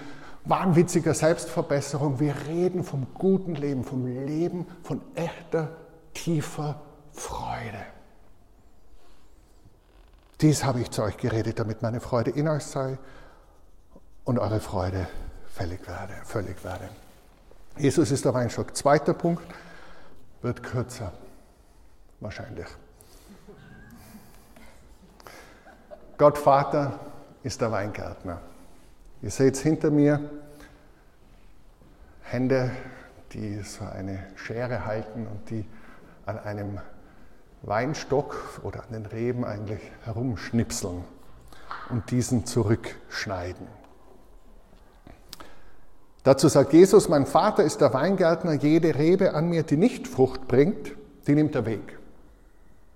wahnwitziger 0.46 1.13
Selbstverbesserung. 1.13 2.20
Wir 2.20 2.36
reden 2.48 2.84
vom 2.84 3.08
guten 3.13 3.56
Leben, 3.56 3.84
vom 3.84 4.06
Leben 4.06 4.66
von 4.84 5.01
echter, 5.16 5.75
tiefer 6.13 6.82
Freude. 7.12 7.86
Dies 10.42 10.63
habe 10.63 10.80
ich 10.80 10.89
zu 10.91 11.04
euch 11.04 11.17
geredet, 11.17 11.60
damit 11.60 11.82
meine 11.82 12.00
Freude 12.00 12.32
in 12.32 12.48
euch 12.48 12.63
sei 12.63 12.98
und 14.24 14.39
eure 14.39 14.62
Freude 14.62 15.08
völlig 15.54 15.86
werde. 15.86 16.13
Völlig 16.24 16.63
werde. 16.63 16.89
Jesus 17.78 18.12
ist 18.12 18.24
der 18.24 18.34
Weinstock. 18.34 18.76
Zweiter 18.76 19.13
Punkt 19.13 19.43
wird 20.41 20.63
kürzer, 20.63 21.12
wahrscheinlich. 22.22 22.67
Gott 26.18 26.38
Vater 26.38 27.00
ist 27.44 27.62
der 27.62 27.72
Weingärtner. 27.72 28.42
Ihr 29.22 29.32
seht 29.32 29.58
hinter 29.58 29.92
mir 29.92 30.20
Hände, 32.24 32.72
die 33.32 33.60
so 33.60 33.86
eine 33.86 34.20
Schere 34.36 34.86
halten 34.86 35.28
und 35.28 35.50
die 35.50 35.65
an 36.26 36.39
einem 36.39 36.80
Weinstock 37.62 38.60
oder 38.63 38.84
an 38.84 38.94
den 38.94 39.06
Reben 39.06 39.46
eigentlich 39.46 39.82
herumschnipseln 40.04 41.04
und 41.89 42.12
diesen 42.12 42.46
zurückschneiden. 42.46 43.68
Dazu 46.24 46.48
sagt 46.48 46.74
Jesus, 46.74 47.10
mein 47.10 47.26
Vater 47.26 47.63
ist 47.63 47.82
der 47.82 47.94
Weingärtner, 47.94 48.54
jede 48.54 48.96
Rebe 48.96 49.34
an 49.34 49.50
mir, 49.50 49.63
die 49.63 49.78
nicht 49.78 50.08
Frucht 50.08 50.48
bringt, 50.48 50.94
die 51.28 51.36
nimmt 51.36 51.56
er 51.56 51.65
weg. 51.65 51.99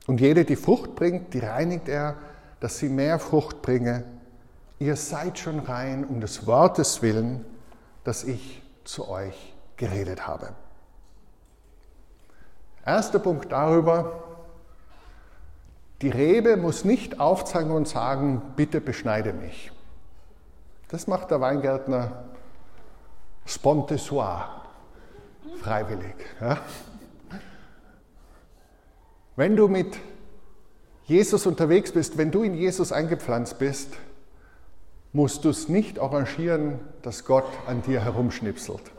Und 0.08 0.20
jede, 0.20 0.46
die 0.46 0.56
Frucht 0.56 0.96
bringt, 0.96 1.34
die 1.34 1.40
reinigt 1.40 1.88
er, 1.88 2.16
dass 2.60 2.78
sie 2.78 2.90
mehr 2.90 3.20
Frucht 3.20 3.62
bringe. 3.62 4.04
Ihr 4.80 4.96
seid 4.96 5.40
schon 5.40 5.60
rein 5.60 6.04
um 6.06 6.20
des 6.20 6.46
Wortes 6.46 7.02
willen, 7.02 7.46
das 8.04 8.24
ich 8.24 8.62
zu 8.84 9.08
euch 9.08 9.54
geredet 9.78 10.28
habe. 10.28 10.50
Erster 12.86 13.20
Punkt 13.20 13.52
darüber, 13.52 14.24
die 16.02 16.10
Rebe 16.10 16.58
muss 16.58 16.84
nicht 16.84 17.22
aufzeigen 17.22 17.72
und 17.72 17.88
sagen, 17.88 18.42
bitte 18.58 18.82
beschneide 18.82 19.32
mich. 19.32 19.72
Das 20.90 21.08
macht 21.08 21.32
der 21.32 21.40
Weingärtner 21.40 22.26
sponte 23.46 23.98
freiwillig. 25.62 26.16
Ja? 26.42 26.58
Wenn 29.36 29.56
du 29.56 29.68
mit 29.68 29.98
Jesus 31.06 31.48
unterwegs 31.48 31.92
bist, 31.92 32.18
wenn 32.18 32.30
du 32.30 32.44
in 32.44 32.54
Jesus 32.54 32.92
eingepflanzt 32.92 33.58
bist, 33.58 33.94
musst 35.12 35.44
du 35.44 35.50
es 35.50 35.68
nicht 35.70 36.00
arrangieren, 36.00 36.80
dass 37.02 37.26
Gott 37.26 37.48
an 37.68 37.82
dir 37.82 38.04
herumschnipselt. 38.04 38.92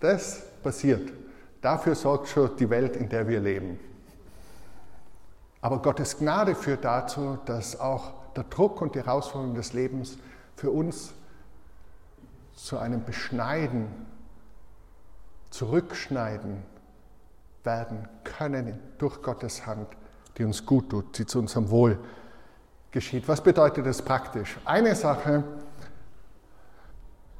Das 0.00 0.42
passiert. 0.62 1.12
Dafür 1.60 1.94
sorgt 1.94 2.28
schon 2.28 2.56
die 2.56 2.70
Welt, 2.70 2.96
in 2.96 3.08
der 3.08 3.28
wir 3.28 3.40
leben. 3.40 3.78
Aber 5.60 5.82
Gottes 5.82 6.18
Gnade 6.18 6.54
führt 6.54 6.84
dazu, 6.84 7.38
dass 7.44 7.78
auch 7.78 8.12
der 8.34 8.44
Druck 8.44 8.80
und 8.80 8.94
die 8.94 9.00
Herausforderungen 9.00 9.56
des 9.56 9.72
Lebens 9.72 10.18
für 10.54 10.70
uns 10.70 11.12
zu 12.54 12.78
einem 12.78 13.04
Beschneiden, 13.04 13.88
Zurückschneiden 15.50 16.62
werden 17.66 18.08
können 18.24 18.78
durch 18.98 19.20
Gottes 19.20 19.66
Hand 19.66 19.88
die 20.36 20.44
uns 20.44 20.64
gut 20.64 20.90
tut, 20.90 21.18
die 21.18 21.26
zu 21.26 21.38
unserem 21.38 21.70
Wohl 21.70 21.98
geschieht. 22.90 23.26
Was 23.28 23.40
bedeutet 23.40 23.86
das 23.86 24.02
praktisch? 24.02 24.56
Eine 24.64 24.94
Sache, 24.94 25.44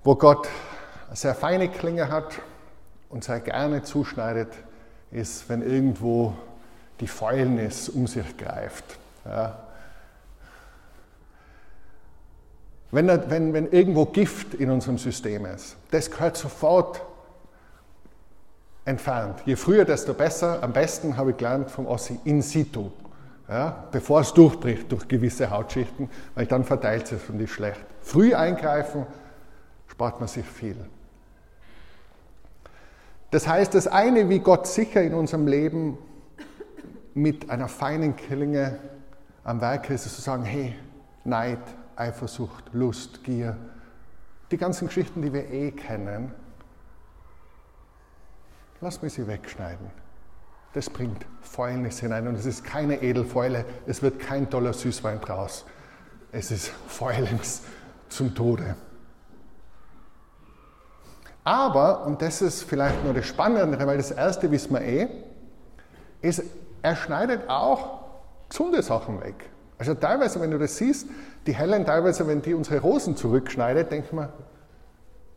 wo 0.02 0.14
Gott 0.14 0.48
eine 1.06 1.16
sehr 1.16 1.34
feine 1.34 1.68
Klinge 1.68 2.10
hat 2.10 2.40
und 3.08 3.24
sehr 3.24 3.40
gerne 3.40 3.82
zuschneidet, 3.82 4.52
ist, 5.10 5.48
wenn 5.48 5.62
irgendwo 5.62 6.34
die 7.00 7.06
Fäulnis 7.06 7.88
um 7.88 8.06
sich 8.06 8.36
greift. 8.36 8.98
Ja. 9.24 9.58
Wenn, 12.90 13.08
wenn, 13.08 13.52
wenn 13.52 13.70
irgendwo 13.70 14.06
Gift 14.06 14.54
in 14.54 14.70
unserem 14.70 14.96
System 14.96 15.44
ist, 15.44 15.76
das 15.90 16.10
gehört 16.10 16.36
sofort 16.36 17.02
entfernt. 18.86 19.42
Je 19.44 19.56
früher, 19.56 19.84
desto 19.84 20.14
besser. 20.14 20.62
Am 20.62 20.72
besten 20.72 21.16
habe 21.18 21.32
ich 21.32 21.36
gelernt 21.36 21.70
vom 21.70 21.86
Ossi 21.86 22.18
in 22.24 22.40
situ. 22.40 22.90
Ja, 23.48 23.84
bevor 23.92 24.22
es 24.22 24.32
durchbricht 24.32 24.90
durch 24.90 25.06
gewisse 25.06 25.50
Hautschichten, 25.50 26.08
weil 26.34 26.46
dann 26.46 26.64
verteilt 26.64 27.12
es 27.12 27.28
und 27.28 27.38
ist 27.40 27.50
schlecht. 27.50 27.80
Früh 28.00 28.34
eingreifen, 28.34 29.06
spart 29.86 30.18
man 30.18 30.28
sich 30.28 30.44
viel. 30.44 30.76
Das 33.30 33.46
heißt, 33.46 33.74
das 33.74 33.86
eine, 33.86 34.28
wie 34.28 34.40
Gott 34.40 34.66
sicher 34.66 35.02
in 35.02 35.14
unserem 35.14 35.46
Leben 35.46 35.98
mit 37.14 37.50
einer 37.50 37.68
feinen 37.68 38.16
Klinge 38.16 38.78
am 39.44 39.60
Werk 39.60 39.90
ist, 39.90 40.06
ist 40.06 40.16
zu 40.16 40.22
sagen, 40.22 40.44
hey, 40.44 40.74
Neid, 41.24 41.58
Eifersucht, 41.94 42.64
Lust, 42.72 43.22
Gier, 43.22 43.56
die 44.50 44.56
ganzen 44.56 44.88
Geschichten, 44.88 45.22
die 45.22 45.32
wir 45.32 45.50
eh 45.50 45.70
kennen, 45.70 46.32
Lass 48.80 49.02
mich 49.02 49.14
sie 49.14 49.26
wegschneiden. 49.26 49.90
Das 50.72 50.90
bringt 50.90 51.24
Fäulnis 51.40 52.00
hinein 52.00 52.28
und 52.28 52.34
es 52.34 52.44
ist 52.44 52.62
keine 52.62 53.02
Edelfäule, 53.02 53.64
es 53.86 54.02
wird 54.02 54.20
kein 54.20 54.50
toller 54.50 54.74
Süßwein 54.74 55.20
draus. 55.20 55.64
Es 56.32 56.50
ist 56.50 56.68
Fäulnis 56.86 57.62
zum 58.08 58.34
Tode. 58.34 58.76
Aber, 61.44 62.04
und 62.04 62.20
das 62.20 62.42
ist 62.42 62.64
vielleicht 62.64 63.04
nur 63.04 63.14
das 63.14 63.26
Spannendere, 63.26 63.86
weil 63.86 63.96
das 63.96 64.10
erste 64.10 64.50
wissen 64.50 64.74
wir 64.74 64.82
eh, 64.82 65.08
ist 66.20 66.42
er 66.82 66.96
schneidet 66.96 67.48
auch 67.48 68.00
gesunde 68.48 68.82
Sachen 68.82 69.20
weg. 69.20 69.48
Also 69.78 69.94
teilweise, 69.94 70.40
wenn 70.40 70.50
du 70.50 70.58
das 70.58 70.76
siehst, 70.76 71.08
die 71.46 71.54
Helen 71.54 71.84
teilweise, 71.84 72.26
wenn 72.26 72.42
die 72.42 72.54
unsere 72.54 72.80
Rosen 72.80 73.16
zurückschneidet, 73.16 73.90
denkt 73.90 74.12
man, 74.12 74.28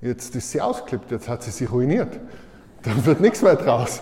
jetzt 0.01 0.35
ist 0.35 0.51
sie 0.51 0.61
ausgeklippt, 0.61 1.11
jetzt 1.11 1.29
hat 1.29 1.43
sie 1.43 1.51
sich 1.51 1.71
ruiniert. 1.71 2.19
Da 2.83 3.05
wird 3.05 3.19
nichts 3.19 3.41
mehr 3.41 3.55
draus. 3.55 4.01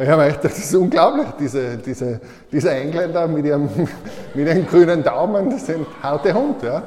Ich 0.00 0.08
habe 0.08 0.26
gedacht, 0.26 0.44
das 0.44 0.58
ist 0.58 0.74
unglaublich, 0.74 1.26
diese, 1.40 1.76
diese, 1.76 2.20
diese 2.52 2.70
Engländer 2.70 3.26
mit 3.26 3.44
ihrem, 3.44 3.68
mit 4.34 4.46
ihrem 4.46 4.66
grünen 4.66 5.02
Daumen, 5.02 5.50
das 5.50 5.66
sind 5.66 5.86
harte 6.02 6.32
Hunde. 6.32 6.66
Ja. 6.66 6.82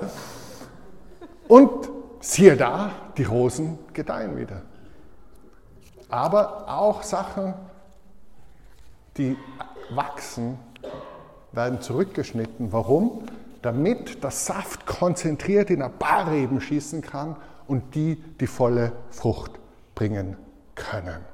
Und 1.47 1.89
siehe 2.21 2.56
da, 2.56 2.91
die 3.17 3.23
Rosen 3.23 3.77
gedeihen 3.91 4.38
wieder. 4.38 4.62
Aber 6.10 6.69
auch 6.69 7.04
Sachen, 7.04 7.54
die 9.17 9.36
wachsen, 9.89 10.58
werden 11.51 11.82
zurückgeschnitten. 11.82 12.71
Warum? 12.71 13.23
Damit 13.62 14.23
der 14.23 14.32
Saft 14.32 14.86
konzentriert 14.86 15.69
in 15.69 15.82
ein 15.82 15.91
paar 15.91 16.32
Reben 16.32 16.62
schießen 16.62 17.01
kann 17.01 17.36
und 17.67 17.93
die 17.93 18.15
die 18.39 18.47
volle 18.47 18.93
Frucht 19.10 19.51
bringen 19.95 20.38
können. 20.75 21.31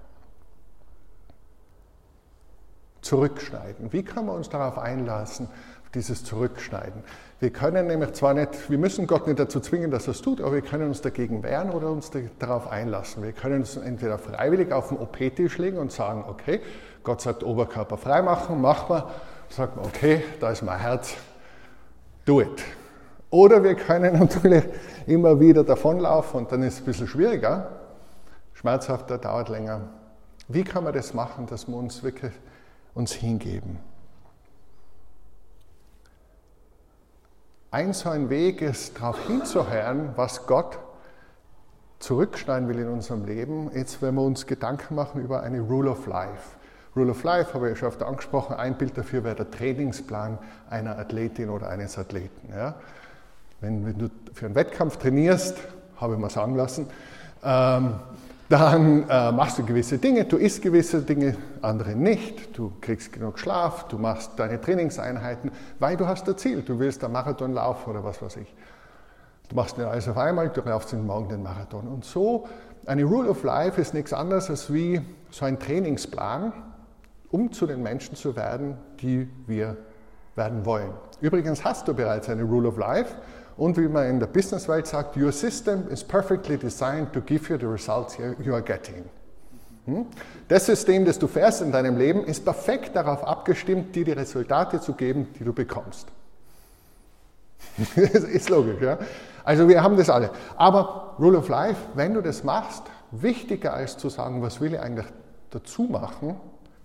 Zurückschneiden. 3.01 3.91
Wie 3.93 4.03
können 4.03 4.27
wir 4.27 4.33
uns 4.33 4.49
darauf 4.49 4.77
einlassen, 4.77 5.47
dieses 5.93 6.23
Zurückschneiden? 6.23 7.03
Wir 7.39 7.51
können 7.51 7.85
nämlich 7.85 8.13
zwar 8.13 8.33
nicht, 8.33 8.69
wir 8.69 8.79
müssen 8.79 9.05
Gott 9.05 9.27
nicht 9.27 9.39
dazu 9.39 9.59
zwingen, 9.59 9.91
dass 9.91 10.07
er 10.07 10.11
es 10.11 10.21
tut, 10.21 10.41
aber 10.41 10.53
wir 10.53 10.61
können 10.61 10.87
uns 10.87 11.01
dagegen 11.01 11.43
wehren 11.43 11.69
oder 11.69 11.91
uns 11.91 12.09
darauf 12.39 12.67
einlassen. 12.67 13.21
Wir 13.21 13.31
können 13.31 13.59
uns 13.59 13.77
entweder 13.77 14.17
freiwillig 14.17 14.71
auf 14.71 14.89
den 14.89 14.97
OP-Tisch 14.97 15.57
legen 15.59 15.77
und 15.77 15.91
sagen, 15.91 16.25
okay, 16.27 16.61
Gott 17.03 17.21
sagt 17.21 17.43
Oberkörper 17.43 17.97
frei 17.97 18.21
machen, 18.21 18.59
machen 18.59 18.89
wir. 18.89 19.11
Sagt 19.49 19.75
man, 19.77 19.85
okay, 19.85 20.23
da 20.39 20.51
ist 20.51 20.63
mein 20.63 20.79
Herz, 20.79 21.15
do 22.25 22.41
it. 22.41 22.63
Oder 23.29 23.63
wir 23.63 23.75
können 23.75 24.19
natürlich 24.19 24.63
immer 25.05 25.39
wieder 25.39 25.63
davonlaufen 25.63 26.39
und 26.41 26.51
dann 26.51 26.63
ist 26.63 26.75
es 26.75 26.79
ein 26.81 26.85
bisschen 26.85 27.07
schwieriger, 27.07 27.69
schmerzhafter, 28.53 29.17
dauert 29.17 29.49
länger. 29.49 29.81
Wie 30.47 30.63
kann 30.63 30.83
man 30.83 30.93
das 30.93 31.13
machen, 31.13 31.45
dass 31.45 31.67
wir 31.67 31.75
uns 31.75 32.03
wirklich 32.03 32.33
uns 32.97 33.13
hingeben? 33.13 33.79
Ein 37.69 37.93
so 37.93 38.09
ein 38.09 38.29
Weg 38.29 38.61
ist, 38.61 38.97
darauf 38.97 39.27
hinzuhören, 39.27 40.13
was 40.15 40.47
Gott 40.47 40.79
zurückschneiden 41.99 42.67
will 42.69 42.79
in 42.79 42.87
unserem 42.87 43.25
Leben, 43.25 43.69
jetzt 43.73 44.01
wenn 44.01 44.15
wir 44.15 44.23
uns 44.23 44.47
Gedanken 44.47 44.95
machen 44.95 45.21
über 45.21 45.43
eine 45.43 45.61
Rule 45.61 45.91
of 45.91 46.07
Life. 46.07 46.57
Rule 46.95 47.11
of 47.11 47.23
Life 47.23 47.53
habe 47.53 47.71
ich 47.71 47.77
schon 47.77 47.89
oft 47.89 48.01
angesprochen, 48.01 48.55
ein 48.55 48.77
Bild 48.77 48.97
dafür 48.97 49.23
wäre 49.23 49.35
der 49.35 49.51
Trainingsplan 49.51 50.39
einer 50.69 50.97
Athletin 50.97 51.49
oder 51.49 51.69
eines 51.69 51.97
Athleten. 51.97 52.49
Ja. 52.51 52.75
Wenn, 53.61 53.85
wenn, 53.85 53.97
du 53.97 54.09
für 54.33 54.47
einen 54.47 54.55
Wettkampf 54.55 54.97
trainierst, 54.97 55.57
habe 55.97 56.13
ich 56.13 56.19
mal 56.19 56.29
sagen 56.29 56.55
lassen, 56.55 56.87
ähm, 57.43 57.95
dann 58.49 59.09
äh, 59.09 59.31
machst 59.31 59.57
du 59.57 59.65
gewisse 59.65 59.97
Dinge, 59.97 60.25
du 60.25 60.37
isst 60.37 60.61
gewisse 60.61 61.01
Dinge, 61.01 61.35
andere 61.61 61.95
nicht, 61.95 62.57
du 62.57 62.71
kriegst 62.79 63.11
genug 63.11 63.39
Schlaf, 63.39 63.87
du 63.89 63.97
machst 63.97 64.31
deine 64.37 64.61
Trainingseinheiten, 64.61 65.51
weil 65.79 65.97
du 65.97 66.07
hast 66.07 66.27
ein 66.29 66.37
Ziel, 66.37 66.61
du 66.61 66.79
willst 66.79 67.03
einen 67.03 67.13
Marathon 67.13 67.53
laufen 67.53 67.89
oder 67.89 68.03
was 68.03 68.21
weiß 68.21 68.37
ich. 68.37 68.53
Du 69.49 69.55
machst 69.55 69.77
nicht 69.77 69.87
alles 69.87 70.07
auf 70.07 70.17
einmal, 70.17 70.49
du 70.49 70.61
laufst 70.61 70.93
morgen 70.93 71.29
den 71.29 71.43
Marathon. 71.43 71.87
Und 71.87 72.05
so, 72.05 72.47
eine 72.85 73.03
Rule 73.03 73.29
of 73.29 73.43
Life 73.43 73.79
ist 73.81 73.93
nichts 73.93 74.13
anderes 74.13 74.49
als 74.49 74.71
wie 74.71 75.01
so 75.29 75.45
ein 75.45 75.59
Trainingsplan, 75.59 76.53
um 77.31 77.51
zu 77.51 77.65
den 77.65 77.83
Menschen 77.83 78.15
zu 78.15 78.35
werden, 78.35 78.77
die 79.01 79.29
wir 79.45 79.77
werden 80.35 80.65
wollen. 80.65 80.91
Übrigens 81.19 81.65
hast 81.65 81.87
du 81.87 81.93
bereits 81.93 82.29
eine 82.29 82.43
Rule 82.43 82.69
of 82.69 82.77
Life 82.77 83.15
und 83.57 83.75
wie 83.77 83.87
man 83.87 84.07
in 84.07 84.19
der 84.19 84.27
Businesswelt 84.27 84.87
sagt, 84.87 85.17
your 85.17 85.31
system 85.31 85.87
is 85.89 86.03
perfectly 86.03 86.57
designed 86.57 87.11
to 87.13 87.21
give 87.21 87.49
you 87.51 87.57
the 87.57 87.65
results 87.65 88.17
you 88.17 88.53
are 88.53 88.61
getting. 88.61 89.05
Hm? 89.85 90.05
Das 90.47 90.65
System, 90.65 91.05
das 91.05 91.17
du 91.17 91.27
fährst 91.27 91.61
in 91.61 91.71
deinem 91.71 91.97
Leben, 91.97 92.23
ist 92.25 92.45
perfekt 92.45 92.95
darauf 92.95 93.23
abgestimmt, 93.23 93.95
dir 93.95 94.05
die 94.05 94.11
Resultate 94.11 94.79
zu 94.79 94.93
geben, 94.93 95.27
die 95.39 95.43
du 95.43 95.53
bekommst. 95.53 96.07
ist 97.95 98.49
logisch, 98.49 98.81
ja? 98.81 98.99
Also 99.43 99.67
wir 99.67 99.81
haben 99.81 99.97
das 99.97 100.09
alle. 100.09 100.29
Aber 100.57 101.15
Rule 101.19 101.37
of 101.37 101.47
Life, 101.47 101.79
wenn 101.95 102.13
du 102.13 102.21
das 102.21 102.43
machst, 102.43 102.83
wichtiger 103.11 103.73
als 103.73 103.97
zu 103.97 104.09
sagen, 104.09 104.41
was 104.41 104.59
will 104.59 104.73
ich 104.73 104.79
eigentlich 104.79 105.07
dazu 105.49 105.83
machen, 105.83 106.35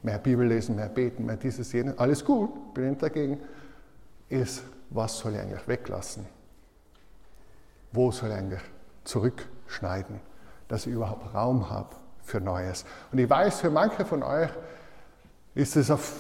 mehr 0.03 0.19
Bibel 0.19 0.47
lesen, 0.47 0.77
mehr 0.77 0.89
beten, 0.89 1.27
mehr 1.27 1.37
dieses, 1.37 1.73
jenes, 1.73 1.99
alles 1.99 2.25
gut, 2.25 2.73
bin 2.73 2.93
ich 2.93 2.99
dagegen, 2.99 3.41
ist, 4.29 4.63
was 4.91 5.19
soll 5.19 5.35
ich 5.35 5.41
eigentlich 5.41 5.67
weglassen? 5.67 6.25
Wo 7.93 8.11
soll 8.11 8.31
ich 8.31 8.61
zurückschneiden, 9.05 10.21
dass 10.69 10.87
ich 10.87 10.93
überhaupt 10.93 11.35
Raum 11.35 11.71
habe 11.71 11.95
für 12.23 12.41
Neues. 12.41 12.85
Und 13.11 13.19
ich 13.19 13.29
weiß, 13.29 13.61
für 13.61 13.71
manche 13.71 14.05
von 14.05 14.23
euch 14.23 14.51
ist 15.55 15.77
es, 15.77 15.91
auf, 15.91 16.15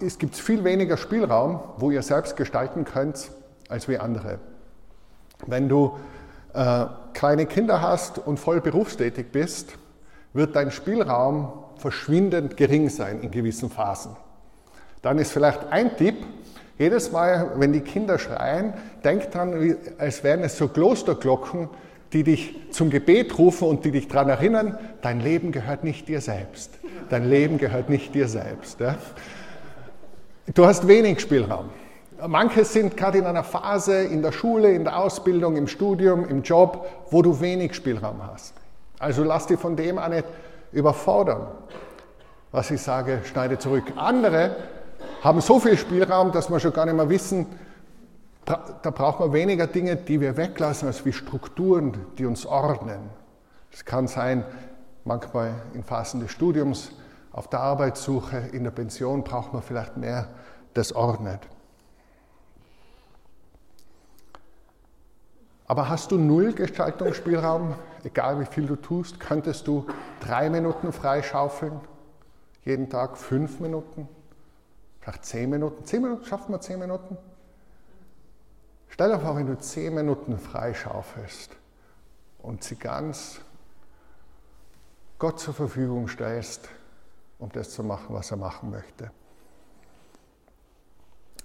es 0.00 0.18
gibt 0.18 0.36
viel 0.36 0.64
weniger 0.64 0.96
Spielraum, 0.96 1.60
wo 1.78 1.90
ihr 1.90 2.02
selbst 2.02 2.36
gestalten 2.36 2.84
könnt, 2.84 3.30
als 3.68 3.88
wie 3.88 3.98
andere. 3.98 4.38
Wenn 5.46 5.68
du 5.68 5.98
äh, 6.52 6.86
kleine 7.14 7.46
Kinder 7.46 7.80
hast 7.80 8.18
und 8.18 8.38
voll 8.38 8.60
berufstätig 8.60 9.32
bist, 9.32 9.76
wird 10.32 10.54
dein 10.54 10.70
Spielraum 10.70 11.52
verschwindend 11.76 12.56
gering 12.56 12.88
sein 12.90 13.20
in 13.22 13.30
gewissen 13.30 13.70
Phasen. 13.70 14.16
Dann 15.02 15.18
ist 15.18 15.32
vielleicht 15.32 15.66
ein 15.70 15.96
Tipp, 15.96 16.16
jedes 16.80 17.12
Mal, 17.12 17.52
wenn 17.56 17.74
die 17.74 17.82
Kinder 17.82 18.18
schreien, 18.18 18.72
denk 19.04 19.30
dran, 19.30 19.76
als 19.98 20.24
wären 20.24 20.42
es 20.42 20.56
so 20.56 20.66
Klosterglocken, 20.66 21.68
die 22.14 22.24
dich 22.24 22.56
zum 22.70 22.88
Gebet 22.88 23.36
rufen 23.38 23.68
und 23.68 23.84
die 23.84 23.90
dich 23.90 24.08
daran 24.08 24.30
erinnern, 24.30 24.78
dein 25.02 25.20
Leben 25.20 25.52
gehört 25.52 25.84
nicht 25.84 26.08
dir 26.08 26.22
selbst. 26.22 26.70
Dein 27.10 27.28
Leben 27.28 27.58
gehört 27.58 27.90
nicht 27.90 28.14
dir 28.14 28.28
selbst. 28.28 28.80
Ja? 28.80 28.94
Du 30.54 30.64
hast 30.64 30.88
wenig 30.88 31.20
Spielraum. 31.20 31.68
Manche 32.26 32.64
sind 32.64 32.96
gerade 32.96 33.18
in 33.18 33.26
einer 33.26 33.44
Phase 33.44 34.02
in 34.02 34.22
der 34.22 34.32
Schule, 34.32 34.72
in 34.72 34.84
der 34.84 34.98
Ausbildung, 34.98 35.56
im 35.56 35.68
Studium, 35.68 36.26
im 36.26 36.42
Job, 36.42 36.88
wo 37.10 37.20
du 37.20 37.42
wenig 37.42 37.74
Spielraum 37.74 38.26
hast. 38.26 38.54
Also 38.98 39.22
lass 39.22 39.46
dich 39.46 39.60
von 39.60 39.76
dem 39.76 39.98
auch 39.98 40.08
nicht 40.08 40.24
überfordern. 40.72 41.46
Was 42.52 42.70
ich 42.70 42.80
sage, 42.80 43.20
schneide 43.24 43.58
zurück. 43.58 43.84
Andere 43.96 44.56
haben 45.22 45.40
so 45.40 45.60
viel 45.60 45.76
Spielraum, 45.76 46.32
dass 46.32 46.50
wir 46.50 46.60
schon 46.60 46.72
gar 46.72 46.86
nicht 46.86 46.96
mehr 46.96 47.08
wissen, 47.08 47.46
da 48.44 48.90
braucht 48.90 49.20
man 49.20 49.32
weniger 49.32 49.66
Dinge, 49.66 49.96
die 49.96 50.20
wir 50.20 50.36
weglassen, 50.36 50.88
als 50.88 51.04
wie 51.04 51.12
Strukturen, 51.12 51.96
die 52.18 52.26
uns 52.26 52.46
ordnen. 52.46 53.10
Es 53.70 53.84
kann 53.84 54.08
sein, 54.08 54.44
manchmal 55.04 55.54
in 55.74 55.84
Phasen 55.84 56.20
des 56.20 56.32
Studiums, 56.32 56.92
auf 57.32 57.48
der 57.48 57.60
Arbeitssuche, 57.60 58.38
in 58.52 58.64
der 58.64 58.72
Pension 58.72 59.22
braucht 59.22 59.52
man 59.52 59.62
vielleicht 59.62 59.96
mehr, 59.96 60.28
das 60.74 60.92
ordnet. 60.92 61.40
Aber 65.66 65.88
hast 65.88 66.10
du 66.10 66.18
null 66.18 66.52
Gestaltungsspielraum, 66.52 67.76
egal 68.02 68.40
wie 68.40 68.46
viel 68.46 68.66
du 68.66 68.74
tust, 68.74 69.20
könntest 69.20 69.68
du 69.68 69.86
drei 70.18 70.50
Minuten 70.50 70.92
freischaufeln, 70.92 71.80
jeden 72.64 72.90
Tag 72.90 73.16
fünf 73.16 73.60
Minuten? 73.60 74.08
Vielleicht 75.00 75.24
zehn 75.24 75.50
Minuten. 75.50 75.84
Zehn 75.84 76.02
Minuten, 76.02 76.24
schaffen 76.24 76.52
wir 76.52 76.60
zehn 76.60 76.78
Minuten? 76.78 77.16
Stell 78.88 79.10
dir 79.10 79.18
vor, 79.18 79.36
wenn 79.36 79.46
du 79.46 79.58
zehn 79.58 79.94
Minuten 79.94 80.38
freischaufelst 80.38 81.56
und 82.42 82.62
sie 82.64 82.76
ganz 82.76 83.40
Gott 85.18 85.38
zur 85.38 85.54
Verfügung 85.54 86.08
stellst, 86.08 86.68
um 87.38 87.50
das 87.52 87.70
zu 87.70 87.82
machen, 87.82 88.14
was 88.14 88.30
er 88.30 88.36
machen 88.36 88.70
möchte. 88.70 89.10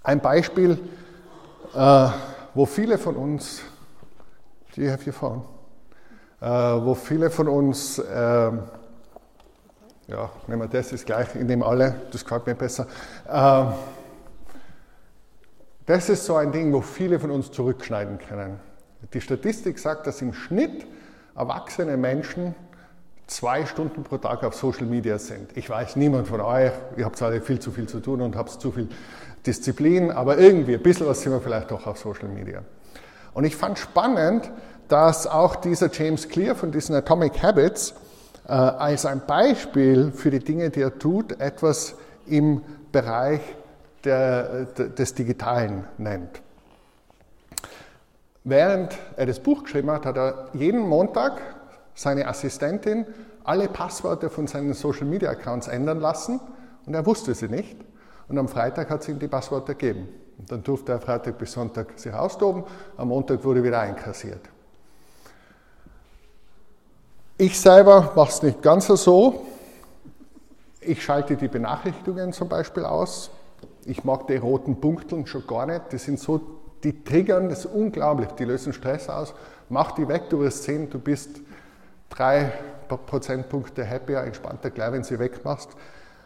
Ein 0.02 0.20
Beispiel, 0.20 0.78
äh, 1.74 2.08
wo 2.54 2.64
viele 2.66 2.96
von 2.96 3.16
uns, 3.16 3.62
do 4.74 4.82
you 4.82 4.90
have 4.90 5.04
your 5.06 5.12
phone? 5.12 5.42
Äh, 6.40 6.46
wo 6.46 6.94
viele 6.94 7.30
von 7.30 7.48
uns 7.48 7.98
äh, 7.98 8.52
ja, 10.08 10.30
nehmen 10.46 10.62
wir 10.62 10.68
das, 10.68 10.92
ist 10.92 11.06
gleich, 11.06 11.34
ich 11.34 11.42
nehme 11.42 11.64
alle, 11.66 12.02
das 12.12 12.24
gefällt 12.24 12.46
mir 12.46 12.54
besser. 12.54 12.86
Ähm, 13.28 13.72
das 15.86 16.08
ist 16.08 16.24
so 16.24 16.36
ein 16.36 16.52
Ding, 16.52 16.72
wo 16.72 16.80
viele 16.80 17.18
von 17.18 17.30
uns 17.30 17.50
zurückschneiden 17.50 18.18
können. 18.18 18.58
Die 19.12 19.20
Statistik 19.20 19.78
sagt, 19.78 20.06
dass 20.06 20.20
im 20.20 20.32
Schnitt 20.32 20.86
erwachsene 21.36 21.96
Menschen 21.96 22.54
zwei 23.26 23.66
Stunden 23.66 24.04
pro 24.04 24.18
Tag 24.18 24.44
auf 24.44 24.54
Social 24.54 24.86
Media 24.86 25.18
sind. 25.18 25.56
Ich 25.56 25.68
weiß, 25.68 25.96
niemand 25.96 26.28
von 26.28 26.40
euch, 26.40 26.72
ihr 26.96 27.04
habt 27.04 27.20
alle 27.22 27.40
viel 27.40 27.58
zu 27.58 27.70
viel 27.70 27.88
zu 27.88 28.00
tun 28.00 28.20
und 28.20 28.36
habt 28.36 28.50
zu 28.50 28.70
viel 28.70 28.88
Disziplin, 29.44 30.10
aber 30.10 30.38
irgendwie 30.38 30.74
ein 30.74 30.82
bisschen 30.82 31.06
was 31.06 31.22
sind 31.22 31.32
wir 31.32 31.40
vielleicht 31.40 31.70
doch 31.70 31.86
auf 31.86 31.98
Social 31.98 32.28
Media. 32.28 32.62
Und 33.34 33.44
ich 33.44 33.56
fand 33.56 33.78
spannend, 33.78 34.50
dass 34.88 35.26
auch 35.26 35.56
dieser 35.56 35.90
James 35.92 36.28
Clear 36.28 36.54
von 36.54 36.70
diesen 36.70 36.94
Atomic 36.94 37.42
Habits 37.42 37.94
als 38.46 39.06
ein 39.06 39.22
Beispiel 39.26 40.12
für 40.12 40.30
die 40.30 40.38
Dinge, 40.38 40.70
die 40.70 40.80
er 40.80 40.98
tut, 40.98 41.40
etwas 41.40 41.96
im 42.26 42.62
Bereich 42.92 43.40
der, 44.04 44.66
des 44.66 45.14
Digitalen 45.14 45.84
nennt. 45.98 46.42
Während 48.44 48.96
er 49.16 49.26
das 49.26 49.40
Buch 49.40 49.64
geschrieben 49.64 49.90
hat, 49.90 50.06
hat 50.06 50.16
er 50.16 50.48
jeden 50.52 50.80
Montag 50.80 51.40
seine 51.94 52.28
Assistentin 52.28 53.06
alle 53.42 53.68
Passwörter 53.68 54.30
von 54.30 54.46
seinen 54.46 54.74
Social 54.74 55.06
Media 55.06 55.30
Accounts 55.30 55.66
ändern 55.66 55.98
lassen 55.98 56.40
und 56.84 56.94
er 56.94 57.04
wusste 57.06 57.34
sie 57.34 57.48
nicht. 57.48 57.76
Und 58.28 58.38
am 58.38 58.48
Freitag 58.48 58.90
hat 58.90 59.02
sie 59.02 59.12
ihm 59.12 59.18
die 59.18 59.28
Passwörter 59.28 59.74
gegeben. 59.74 60.08
Und 60.38 60.52
dann 60.52 60.62
durfte 60.62 60.92
er 60.92 61.00
Freitag 61.00 61.38
bis 61.38 61.52
Sonntag 61.52 61.98
sich 61.98 62.12
austoben, 62.12 62.64
am 62.96 63.08
Montag 63.08 63.42
wurde 63.44 63.62
wieder 63.62 63.80
einkassiert. 63.80 64.40
Ich 67.38 67.60
selber 67.60 68.12
mache 68.16 68.30
es 68.30 68.42
nicht 68.42 68.62
ganz 68.62 68.86
so. 68.86 69.44
Ich 70.80 71.02
schalte 71.02 71.36
die 71.36 71.48
Benachrichtigungen 71.48 72.32
zum 72.32 72.48
Beispiel 72.48 72.84
aus. 72.84 73.30
Ich 73.84 74.04
mag 74.04 74.26
die 74.26 74.36
roten 74.36 74.80
Punkteln 74.80 75.26
schon 75.26 75.46
gar 75.46 75.66
nicht. 75.66 75.92
Die 75.92 75.98
sind 75.98 76.18
so 76.18 76.40
die 76.82 77.04
triggern 77.04 77.48
das 77.48 77.66
unglaublich, 77.66 78.28
die 78.38 78.44
lösen 78.44 78.72
Stress 78.72 79.08
aus. 79.08 79.34
Mach 79.68 79.92
die 79.92 80.08
weg, 80.08 80.30
du 80.30 80.40
wirst 80.40 80.62
sehen, 80.62 80.88
du 80.88 80.98
bist 80.98 81.40
drei 82.08 82.52
Prozentpunkte 82.88 83.88
happier, 83.88 84.20
entspannter, 84.20 84.70
gleich 84.70 84.92
wenn 84.92 85.04
sie 85.04 85.18
wegmachst 85.18 85.70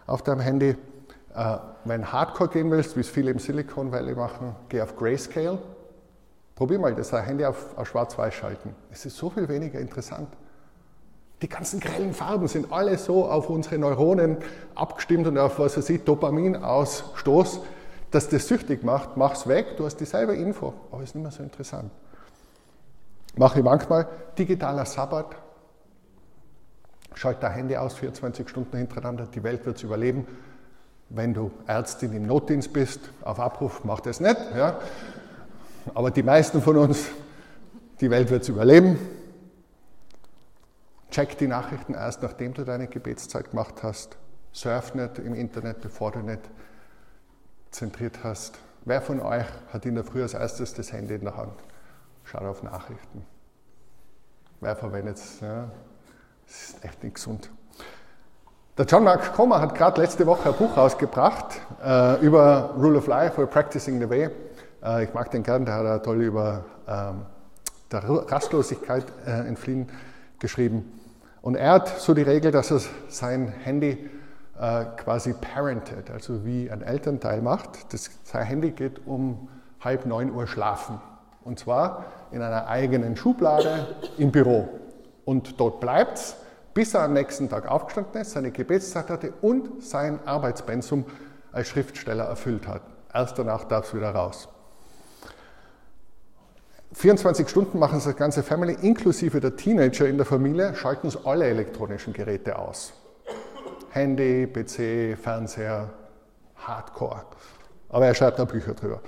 auf 0.06 0.22
deinem 0.22 0.40
Handy. 0.40 0.76
Äh, 1.34 1.56
wenn 1.86 2.12
Hardcore 2.12 2.50
gehen 2.50 2.70
willst, 2.70 2.96
wie 2.96 3.00
es 3.00 3.08
viele 3.08 3.30
im 3.30 3.38
Silicon 3.38 3.90
Valley 3.90 4.14
machen, 4.14 4.54
geh 4.68 4.80
auf 4.80 4.96
Grayscale. 4.96 5.58
Probier 6.54 6.78
mal 6.78 6.94
das 6.94 7.12
Handy 7.12 7.44
auf, 7.44 7.76
auf 7.78 7.88
Schwarz-Weiß 7.88 8.34
schalten. 8.34 8.76
Es 8.92 9.06
ist 9.06 9.16
so 9.16 9.30
viel 9.30 9.48
weniger 9.48 9.80
interessant. 9.80 10.28
Die 11.42 11.48
ganzen 11.48 11.80
grellen 11.80 12.12
Farben 12.12 12.48
sind 12.48 12.72
alle 12.72 12.98
so 12.98 13.26
auf 13.26 13.48
unsere 13.48 13.78
Neuronen 13.78 14.38
abgestimmt 14.74 15.26
und 15.26 15.38
auf 15.38 15.58
was 15.58 15.76
weiß 15.76 15.88
ich, 15.90 16.04
Dopaminausstoß 16.04 17.60
dass 18.10 18.28
das 18.28 18.48
süchtig 18.48 18.82
macht, 18.82 19.16
mach's 19.16 19.46
weg, 19.46 19.76
du 19.76 19.84
hast 19.84 19.96
dieselbe 19.96 20.34
Info, 20.34 20.74
aber 20.90 21.02
ist 21.02 21.14
nicht 21.14 21.22
mehr 21.22 21.30
so 21.30 21.42
interessant. 21.42 21.90
Mache 23.36 23.60
ich 23.60 23.64
manchmal 23.64 24.08
digitaler 24.36 24.84
Sabbat, 24.84 25.36
schalte 27.14 27.42
dein 27.42 27.52
Handy 27.52 27.76
aus, 27.76 27.94
24 27.94 28.48
Stunden 28.48 28.76
hintereinander, 28.76 29.26
die 29.32 29.42
Welt 29.42 29.64
wird 29.64 29.76
es 29.76 29.82
überleben. 29.82 30.26
Wenn 31.08 31.34
du 31.34 31.50
Ärztin 31.66 32.12
im 32.12 32.26
Notdienst 32.26 32.72
bist, 32.72 33.00
auf 33.22 33.40
Abruf, 33.40 33.82
mach 33.84 34.00
das 34.00 34.20
nicht. 34.20 34.36
Ja. 34.56 34.78
Aber 35.92 36.10
die 36.10 36.22
meisten 36.22 36.62
von 36.62 36.76
uns, 36.76 37.06
die 38.00 38.10
Welt 38.10 38.30
wird 38.30 38.42
es 38.42 38.48
überleben. 38.48 38.98
Check 41.10 41.38
die 41.38 41.48
Nachrichten 41.48 41.94
erst, 41.94 42.22
nachdem 42.22 42.54
du 42.54 42.64
deine 42.64 42.86
Gebetszeit 42.86 43.50
gemacht 43.50 43.82
hast. 43.82 44.16
Surf 44.52 44.94
nicht 44.94 45.18
im 45.18 45.34
Internet, 45.34 45.80
bevor 45.80 46.12
du 46.12 46.20
nicht 46.20 46.40
zentriert 47.70 48.20
hast. 48.22 48.58
Wer 48.84 49.02
von 49.02 49.20
euch 49.20 49.46
hat 49.72 49.86
in 49.86 49.94
der 49.94 50.04
Früh 50.04 50.22
als 50.22 50.34
erstes 50.34 50.74
das 50.74 50.92
Handy 50.92 51.14
in 51.14 51.24
der 51.24 51.36
Hand? 51.36 51.54
Schaut 52.24 52.42
auf 52.42 52.62
Nachrichten. 52.62 53.26
Wer 54.60 54.76
verwendet 54.76 55.16
es? 55.16 55.40
Ja, 55.40 55.70
das 56.46 56.56
ist 56.56 56.84
echt 56.84 57.02
nicht 57.02 57.16
gesund. 57.16 57.50
Der 58.78 58.86
John 58.86 59.04
Mark 59.04 59.34
Comer 59.34 59.60
hat 59.60 59.74
gerade 59.74 60.00
letzte 60.00 60.26
Woche 60.26 60.48
ein 60.48 60.56
Buch 60.56 60.76
rausgebracht 60.76 61.60
äh, 61.84 62.20
über 62.24 62.74
Rule 62.76 62.98
of 62.98 63.06
Life 63.08 63.40
or 63.40 63.46
Practicing 63.46 64.00
the 64.00 64.08
Way. 64.08 64.30
Äh, 64.82 65.04
ich 65.04 65.12
mag 65.12 65.30
den 65.30 65.42
gern, 65.42 65.64
der 65.64 65.74
hat 65.74 65.84
er 65.84 66.02
toll 66.02 66.22
über 66.22 66.64
ähm, 66.86 67.26
der 67.90 68.04
Rastlosigkeit 68.04 69.04
äh, 69.26 69.46
entfliehen 69.46 69.90
geschrieben. 70.38 70.99
Und 71.42 71.54
er 71.54 71.72
hat 71.72 72.00
so 72.00 72.14
die 72.14 72.22
Regel, 72.22 72.50
dass 72.52 72.70
er 72.70 72.80
sein 73.08 73.48
Handy 73.48 74.10
äh, 74.58 74.84
quasi 74.96 75.32
parented, 75.32 76.10
also 76.10 76.44
wie 76.44 76.70
ein 76.70 76.82
Elternteil 76.82 77.40
macht. 77.40 77.92
Das, 77.92 78.10
sein 78.24 78.44
Handy 78.44 78.72
geht 78.72 79.06
um 79.06 79.48
halb 79.80 80.04
neun 80.06 80.32
Uhr 80.32 80.46
schlafen. 80.46 81.00
Und 81.42 81.58
zwar 81.58 82.04
in 82.30 82.42
einer 82.42 82.68
eigenen 82.68 83.16
Schublade 83.16 83.86
im 84.18 84.30
Büro. 84.30 84.68
Und 85.24 85.58
dort 85.58 85.80
bleibt 85.80 86.18
es, 86.18 86.36
bis 86.74 86.94
er 86.94 87.02
am 87.02 87.14
nächsten 87.14 87.48
Tag 87.48 87.66
aufgestanden 87.68 88.20
ist, 88.20 88.32
seine 88.32 88.50
Gebetszeit 88.50 89.08
hatte 89.08 89.32
und 89.40 89.82
sein 89.82 90.20
Arbeitspensum 90.26 91.06
als 91.52 91.68
Schriftsteller 91.68 92.24
erfüllt 92.24 92.68
hat. 92.68 92.82
Erst 93.12 93.38
danach 93.38 93.64
darf 93.64 93.86
es 93.86 93.94
wieder 93.94 94.10
raus. 94.14 94.48
24 96.92 97.48
Stunden 97.48 97.78
machen 97.78 97.98
es 97.98 98.04
das 98.04 98.16
ganze 98.16 98.42
Family, 98.42 98.76
inklusive 98.82 99.40
der 99.40 99.56
Teenager 99.56 100.08
in 100.08 100.16
der 100.16 100.26
Familie, 100.26 100.74
schalten 100.74 101.06
es 101.06 101.24
alle 101.24 101.46
elektronischen 101.46 102.12
Geräte 102.12 102.58
aus. 102.58 102.92
Handy, 103.90 104.46
PC, 104.46 105.16
Fernseher, 105.16 105.90
Hardcore. 106.56 107.22
Aber 107.88 108.06
er 108.06 108.14
schreibt 108.14 108.38
da 108.38 108.44
Bücher 108.44 108.74
drüber. 108.74 109.00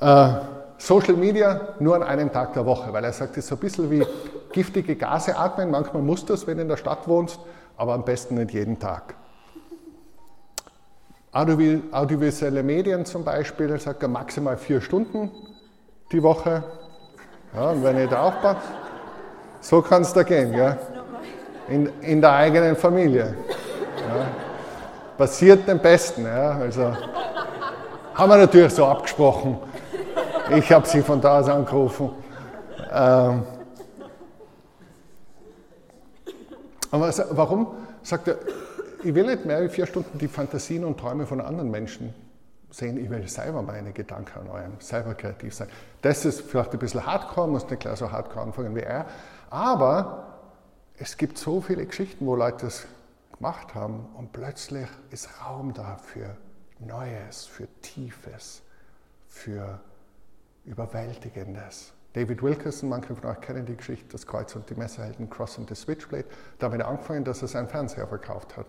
Äh, 0.00 0.40
Social 0.78 1.14
Media 1.14 1.74
nur 1.78 1.96
an 1.96 2.02
einem 2.02 2.32
Tag 2.32 2.54
der 2.54 2.64
Woche, 2.64 2.92
weil 2.92 3.04
er 3.04 3.12
sagt, 3.12 3.32
es 3.32 3.44
ist 3.44 3.48
so 3.48 3.54
ein 3.56 3.58
bisschen 3.58 3.90
wie 3.90 4.06
giftige 4.52 4.96
Gase 4.96 5.36
atmen. 5.36 5.70
Manchmal 5.70 6.02
musst 6.02 6.28
du 6.28 6.34
es, 6.34 6.46
wenn 6.46 6.56
du 6.56 6.62
in 6.62 6.68
der 6.68 6.78
Stadt 6.78 7.06
wohnst, 7.06 7.38
aber 7.76 7.92
am 7.92 8.04
besten 8.04 8.36
nicht 8.36 8.52
jeden 8.52 8.78
Tag. 8.78 9.14
Audiovisuelle 11.32 12.62
Medien 12.62 13.04
zum 13.04 13.24
Beispiel, 13.24 13.78
sagt 13.78 14.02
er 14.02 14.08
maximal 14.08 14.56
vier 14.56 14.80
Stunden 14.80 15.30
die 16.12 16.22
Woche. 16.22 16.64
Ja, 17.54 17.70
und 17.70 17.82
wenn 17.82 17.98
ihr 17.98 18.06
da 18.06 18.22
aufpasst, 18.22 18.68
so 19.60 19.82
kann 19.82 20.02
es 20.02 20.12
da 20.12 20.22
gehen, 20.22 20.54
ja? 20.54 20.76
In, 21.68 21.90
in 22.00 22.20
der 22.20 22.32
eigenen 22.32 22.76
Familie. 22.76 23.34
Ja. 23.96 24.26
Passiert 25.18 25.66
dem 25.68 25.78
Besten. 25.78 26.24
Ja. 26.24 26.52
Also 26.52 26.96
haben 28.14 28.30
wir 28.30 28.36
natürlich 28.36 28.72
so 28.72 28.86
abgesprochen. 28.86 29.58
Ich 30.56 30.70
habe 30.72 30.86
sie 30.86 31.02
von 31.02 31.20
da 31.20 31.40
aus 31.40 31.48
angerufen. 31.48 32.10
Ähm, 32.92 33.42
aber 36.90 37.12
warum 37.30 37.68
sagt 38.02 38.28
er, 38.28 38.36
ich 39.02 39.14
will 39.14 39.26
nicht 39.26 39.44
mehr 39.44 39.62
wie 39.62 39.68
vier 39.68 39.86
Stunden 39.86 40.18
die 40.18 40.28
Fantasien 40.28 40.84
und 40.84 40.98
Träume 40.98 41.26
von 41.26 41.40
anderen 41.40 41.70
Menschen 41.70 42.14
sehen, 42.70 42.96
ich 42.96 43.10
will 43.10 43.26
selber 43.28 43.62
meine 43.62 43.92
Gedanken 43.92 44.46
erneuern, 44.46 44.76
selber 44.78 45.14
kreativ 45.14 45.54
sein. 45.54 45.68
Das 46.02 46.24
ist 46.24 46.42
vielleicht 46.42 46.72
ein 46.72 46.78
bisschen 46.78 47.04
hardcore, 47.04 47.48
muss 47.48 47.68
nicht 47.68 47.80
gleich 47.80 47.98
so 47.98 48.10
hardcore 48.10 48.44
anfangen 48.44 48.74
wie 48.74 48.80
er, 48.80 49.06
aber 49.50 50.38
es 50.96 51.16
gibt 51.16 51.38
so 51.38 51.60
viele 51.60 51.86
Geschichten, 51.86 52.26
wo 52.26 52.36
Leute 52.36 52.66
das 52.66 52.86
gemacht 53.36 53.74
haben 53.74 54.06
und 54.16 54.32
plötzlich 54.32 54.88
ist 55.10 55.28
Raum 55.44 55.72
da 55.72 55.96
für 55.96 56.36
Neues, 56.78 57.46
für 57.46 57.68
Tiefes, 57.80 58.62
für 59.28 59.80
Überwältigendes. 60.64 61.92
David 62.12 62.42
Wilkerson, 62.42 62.88
manche 62.88 63.14
von 63.14 63.30
euch 63.30 63.40
kennen 63.40 63.64
die 63.64 63.76
Geschichte, 63.76 64.08
das 64.10 64.26
Kreuz 64.26 64.54
und 64.56 64.68
die 64.68 64.74
Messerhelden, 64.74 65.30
Cross 65.30 65.58
und 65.58 65.68
the 65.68 65.74
Switchblade. 65.74 66.24
Damit 66.58 66.82
angefangen, 66.82 67.24
dass 67.24 67.40
er 67.42 67.48
seinen 67.48 67.68
Fernseher 67.68 68.06
verkauft 68.08 68.56
hat. 68.56 68.66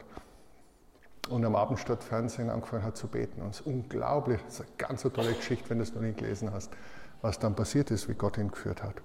Und 1.31 1.45
am 1.45 1.55
Abend 1.55 1.79
statt 1.79 2.03
Fernsehen 2.03 2.49
angefangen 2.49 2.83
hat 2.83 2.97
zu 2.97 3.07
beten. 3.07 3.41
Und 3.41 3.51
es 3.51 3.61
ist 3.61 3.65
unglaublich, 3.65 4.41
das 4.43 4.55
ist 4.55 4.61
eine 4.61 4.69
ganz 4.77 5.01
tolle 5.01 5.33
Geschichte, 5.33 5.69
wenn 5.69 5.77
du 5.77 5.83
es 5.83 5.93
noch 5.93 6.01
nie 6.01 6.11
gelesen 6.11 6.51
hast, 6.51 6.71
was 7.21 7.39
dann 7.39 7.55
passiert 7.55 7.89
ist, 7.89 8.09
wie 8.09 8.13
Gott 8.15 8.37
ihn 8.37 8.51
geführt 8.51 8.83
hat. 8.83 8.95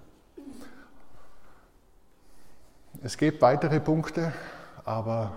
Es 3.01 3.15
gibt 3.15 3.41
weitere 3.41 3.79
Punkte, 3.79 4.33
aber 4.83 5.31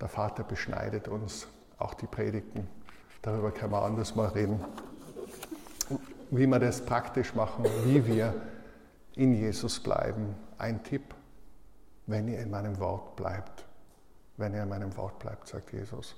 der 0.00 0.08
Vater 0.08 0.42
beschneidet 0.42 1.06
uns, 1.06 1.46
auch 1.78 1.94
die 1.94 2.06
Predigten. 2.06 2.66
Darüber 3.22 3.52
können 3.52 3.72
wir 3.72 3.82
anders 3.82 4.16
mal 4.16 4.28
reden. 4.28 4.64
Wie 6.30 6.46
wir 6.46 6.58
das 6.58 6.84
praktisch 6.84 7.34
machen, 7.34 7.64
wie 7.84 8.04
wir 8.04 8.34
in 9.14 9.34
Jesus 9.34 9.78
bleiben. 9.78 10.34
Ein 10.58 10.82
Tipp, 10.82 11.14
wenn 12.06 12.26
ihr 12.26 12.40
in 12.40 12.50
meinem 12.50 12.80
Wort 12.80 13.14
bleibt. 13.14 13.67
Wenn 14.38 14.54
ihr 14.54 14.62
in 14.62 14.68
meinem 14.68 14.96
Wort 14.96 15.18
bleibt, 15.18 15.48
sagt 15.48 15.72
Jesus. 15.72 16.14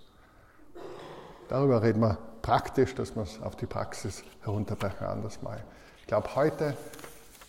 Darüber 1.48 1.82
reden 1.82 2.00
wir 2.00 2.18
praktisch, 2.42 2.94
dass 2.94 3.16
wir 3.16 3.22
es 3.22 3.40
auf 3.40 3.56
die 3.56 3.66
Praxis 3.66 4.22
herunterbrechen, 4.42 5.06
anders 5.06 5.42
mal. 5.42 5.60
Ich 6.00 6.06
glaube, 6.06 6.36
heute 6.36 6.76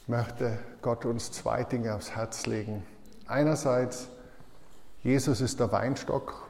möchte 0.08 0.58
Gott 0.82 1.06
uns 1.06 1.32
zwei 1.32 1.66
Dinge 1.66 1.94
aufs 1.94 2.16
Herz 2.16 2.46
legen. 2.46 2.84
Einerseits, 3.28 4.08
Jesus 5.04 5.42
ist 5.42 5.60
der 5.60 5.72
Weinstock. 5.74 6.48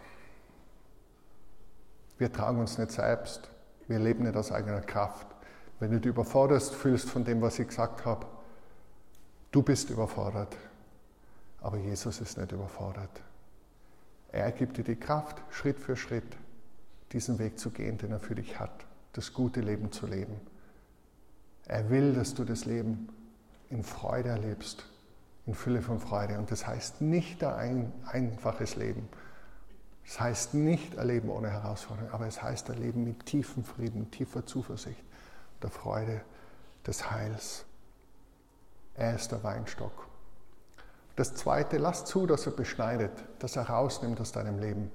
Wir 2.20 2.32
tragen 2.32 2.60
uns 2.60 2.78
nicht 2.78 2.92
selbst. 2.92 3.50
Wir 3.88 3.98
leben 3.98 4.24
nicht 4.24 4.38
aus 4.38 4.52
eigener 4.52 4.82
Kraft. 4.82 5.26
Wenn 5.80 5.92
du 5.92 6.00
dich 6.00 6.10
überforderst 6.10 6.76
fühlst 6.76 7.10
von 7.10 7.26
dem, 7.26 7.42
was 7.42 7.58
ich 7.58 7.68
gesagt 7.68 8.06
habe, 8.06 8.28
du 9.52 9.64
bist 9.64 9.90
überfordert. 9.90 10.56
Aber 11.60 11.78
Jesus 11.78 12.22
ist 12.22 12.38
nicht 12.38 12.52
überfordert. 12.52 13.10
Er 14.32 14.52
gibt 14.52 14.78
dir 14.78 14.84
die 14.84 14.96
Kraft, 14.96 15.42
Schritt 15.50 15.80
für 15.80 15.96
Schritt 15.96 16.38
diesen 17.12 17.40
Weg 17.40 17.60
zu 17.60 17.72
gehen, 17.72 17.98
den 17.98 18.12
er 18.12 18.20
für 18.20 18.36
dich 18.36 18.60
hat, 18.60 18.86
das 19.14 19.34
gute 19.34 19.62
Leben 19.62 19.92
zu 19.92 20.08
leben. 20.08 20.40
Er 21.66 21.90
will, 21.90 22.14
dass 22.14 22.34
du 22.34 22.44
das 22.46 22.66
Leben 22.66 23.10
in 23.70 23.84
Freude 23.84 24.30
erlebst 24.30 24.86
in 25.46 25.56
Fülle 25.56 25.82
von 25.82 26.00
Freude. 26.00 26.38
Und 26.38 26.52
das 26.52 26.68
heißt 26.68 27.02
nicht 27.02 27.44
ein 27.44 27.92
einfaches 28.06 28.76
Leben. 28.76 29.08
Das 30.06 30.20
heißt 30.20 30.54
nicht 30.54 30.96
erleben 30.96 31.30
ohne 31.30 31.50
Herausforderung, 31.50 32.12
aber 32.12 32.28
es 32.28 32.42
heißt 32.42 32.70
erleben 32.70 33.04
mit 33.04 33.26
tiefem 33.26 33.64
Frieden, 33.64 34.10
tiefer 34.12 34.46
Zuversicht, 34.46 35.04
der 35.62 35.70
Freude 35.70 36.22
des 36.86 37.12
Heils. 37.12 37.66
Er 38.96 39.16
ist 39.16 39.32
der 39.32 39.44
Weinstock. 39.44 40.11
Das 41.16 41.36
Zweite, 41.36 41.78
lass 41.78 42.06
zu, 42.06 42.26
dass 42.26 42.46
er 42.46 42.54
beschneidet, 42.54 43.12
dass 43.40 43.56
er 43.56 43.70
rausnimmt 43.70 44.20
aus 44.22 44.32
deinem 44.32 44.60
Leben, 44.60 44.92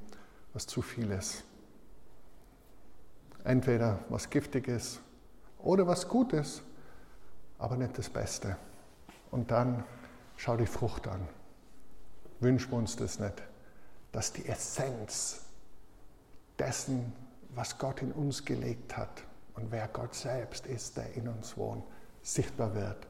was 0.52 0.66
zu 0.66 0.82
viel 0.82 1.10
ist. 1.10 1.44
Entweder 3.44 4.00
was 4.08 4.30
Giftiges 4.30 5.00
oder 5.58 5.86
was 5.86 6.08
Gutes, 6.08 6.62
aber 7.58 7.76
nicht 7.76 7.96
das 7.98 8.08
Beste. 8.08 8.56
Und 9.30 9.50
dann 9.50 9.84
schau 10.36 10.56
die 10.56 10.66
Frucht 10.66 11.06
an. 11.06 11.28
Wünschen 12.40 12.70
wir 12.70 12.78
uns 12.78 12.96
das 12.96 13.18
nicht, 13.18 13.42
dass 14.12 14.32
die 14.32 14.46
Essenz 14.46 15.42
dessen, 16.58 17.12
was 17.54 17.78
Gott 17.78 18.02
in 18.02 18.12
uns 18.12 18.44
gelegt 18.44 18.96
hat 18.96 19.22
und 19.54 19.70
wer 19.70 19.88
Gott 19.88 20.14
selbst 20.14 20.66
ist, 20.66 20.96
der 20.96 21.14
in 21.14 21.28
uns 21.28 21.56
wohnt, 21.56 21.84
sichtbar 22.22 22.74
wird. 22.74 23.06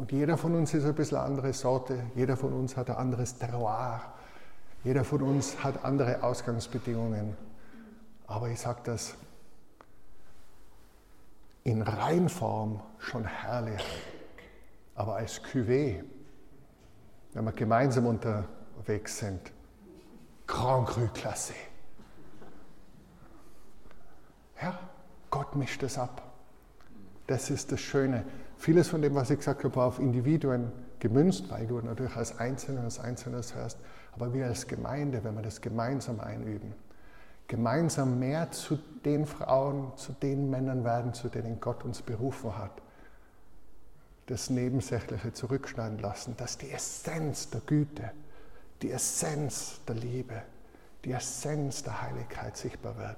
Und 0.00 0.12
jeder 0.12 0.38
von 0.38 0.54
uns 0.54 0.72
ist 0.72 0.86
ein 0.86 0.94
bisschen 0.94 1.18
eine 1.18 1.26
andere 1.26 1.52
Sorte, 1.52 2.04
jeder 2.14 2.34
von 2.34 2.54
uns 2.54 2.74
hat 2.74 2.88
ein 2.88 2.96
anderes 2.96 3.36
Terroir, 3.36 4.00
jeder 4.82 5.04
von 5.04 5.20
uns 5.20 5.62
hat 5.62 5.84
andere 5.84 6.22
Ausgangsbedingungen. 6.22 7.36
Aber 8.26 8.48
ich 8.48 8.58
sage 8.58 8.80
das 8.84 9.14
in 11.64 11.82
Reinform 11.82 12.80
schon 12.98 13.26
herrlich, 13.26 13.84
aber 14.94 15.16
als 15.16 15.38
Cuvée, 15.42 16.02
wenn 17.34 17.44
wir 17.44 17.52
gemeinsam 17.52 18.06
unterwegs 18.06 19.18
sind, 19.18 19.52
Grand 20.46 20.88
Cru 20.88 21.02
Classé. 21.12 21.52
Ja, 24.62 24.78
Gott 25.28 25.54
mischt 25.56 25.82
es 25.82 25.98
ab. 25.98 26.22
Das 27.26 27.50
ist 27.50 27.70
das 27.70 27.80
Schöne. 27.80 28.24
Vieles 28.60 28.88
von 28.88 29.00
dem, 29.00 29.14
was 29.14 29.30
ich 29.30 29.38
gesagt 29.38 29.64
habe, 29.64 29.74
war 29.74 29.86
auf 29.86 29.98
Individuen 29.98 30.70
gemünzt, 30.98 31.48
weil 31.48 31.66
du 31.66 31.80
natürlich 31.80 32.14
als 32.14 32.38
Einzelner, 32.38 32.82
als 32.82 33.00
Einzelnes 33.00 33.54
hörst, 33.54 33.78
aber 34.12 34.34
wir 34.34 34.44
als 34.44 34.66
Gemeinde, 34.66 35.24
wenn 35.24 35.34
wir 35.34 35.40
das 35.40 35.62
gemeinsam 35.62 36.20
einüben, 36.20 36.74
gemeinsam 37.48 38.18
mehr 38.18 38.50
zu 38.50 38.78
den 39.02 39.24
Frauen, 39.24 39.96
zu 39.96 40.12
den 40.12 40.50
Männern 40.50 40.84
werden, 40.84 41.14
zu 41.14 41.30
denen 41.30 41.58
Gott 41.58 41.84
uns 41.84 42.02
berufen 42.02 42.58
hat, 42.58 42.82
das 44.26 44.50
Nebensächliche 44.50 45.32
zurückschneiden 45.32 45.98
lassen, 45.98 46.36
dass 46.36 46.58
die 46.58 46.70
Essenz 46.70 47.48
der 47.48 47.62
Güte, 47.62 48.10
die 48.82 48.90
Essenz 48.90 49.80
der 49.88 49.94
Liebe, 49.94 50.42
die 51.06 51.12
Essenz 51.12 51.82
der 51.82 52.02
Heiligkeit 52.02 52.58
sichtbar 52.58 52.98
wird. 52.98 53.16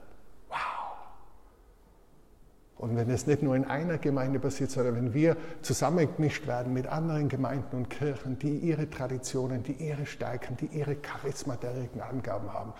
Und 2.83 2.97
wenn 2.97 3.09
es 3.11 3.29
nicht 3.29 3.45
nur 3.45 3.55
in 3.55 3.65
einer 3.65 3.97
Gemeinde 3.97 4.41
passiert, 4.41 4.73
sondern 4.73 4.97
wenn 4.97 5.15
wir 5.15 5.37
zusammengemischt 5.63 6.49
werden 6.49 6.73
mit 6.73 6.89
anderen 6.89 7.29
Gemeinden 7.29 7.77
und 7.77 7.91
Kirchen, 7.91 8.41
die 8.41 8.59
ihre 8.59 8.91
Traditionen, 8.91 9.63
die 9.63 9.75
ihre 9.75 10.05
Stärken, 10.05 10.57
die 10.57 10.67
ihre 10.67 10.97
charismatärischen 10.97 12.01
Angaben 12.01 12.53
haben, 12.53 12.73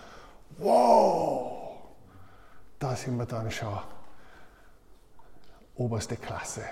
wow, 0.57 1.77
da 2.79 2.97
sind 2.97 3.15
wir 3.15 3.25
dann 3.25 3.49
schon 3.49 3.79
oberste 5.75 6.17
Klasse. 6.17 6.65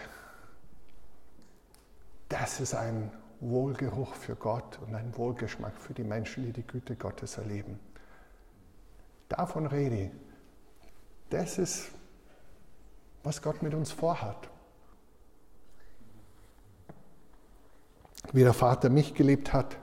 Das 2.27 2.59
ist 2.59 2.75
ein 2.75 3.13
Wohlgeruch 3.39 4.13
für 4.13 4.35
Gott 4.35 4.77
und 4.85 4.93
ein 4.93 5.15
Wohlgeschmack 5.15 5.77
für 5.77 5.93
die 5.93 6.03
Menschen, 6.03 6.43
die 6.43 6.51
die 6.51 6.67
Güte 6.67 6.97
Gottes 6.97 7.37
erleben. 7.37 7.79
Davon 9.29 9.67
rede 9.67 9.95
ich. 9.95 10.11
Das 11.29 11.57
ist 11.57 11.93
was 13.23 13.41
Gott 13.41 13.61
mit 13.61 13.73
uns 13.73 13.91
vorhat. 13.91 14.49
Wie 18.33 18.43
der 18.43 18.53
Vater 18.53 18.89
mich 18.89 19.13
geliebt 19.13 19.51
hat, 19.53 19.77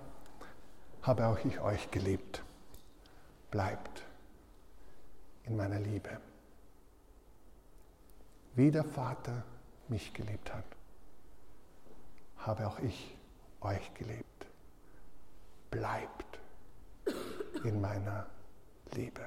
habe 1.02 1.26
auch 1.26 1.38
ich 1.44 1.60
euch 1.60 1.90
geliebt. 1.90 2.42
Bleibt 3.50 4.04
in 5.44 5.56
meiner 5.56 5.80
Liebe. 5.80 6.20
Wie 8.54 8.70
der 8.70 8.84
Vater 8.84 9.44
mich 9.88 10.12
geliebt 10.12 10.52
hat, 10.52 10.64
habe 12.38 12.66
auch 12.66 12.78
ich 12.80 13.16
euch 13.60 13.94
geliebt. 13.94 14.46
Bleibt 15.70 16.38
in 17.64 17.80
meiner 17.80 18.26
Liebe. 18.94 19.26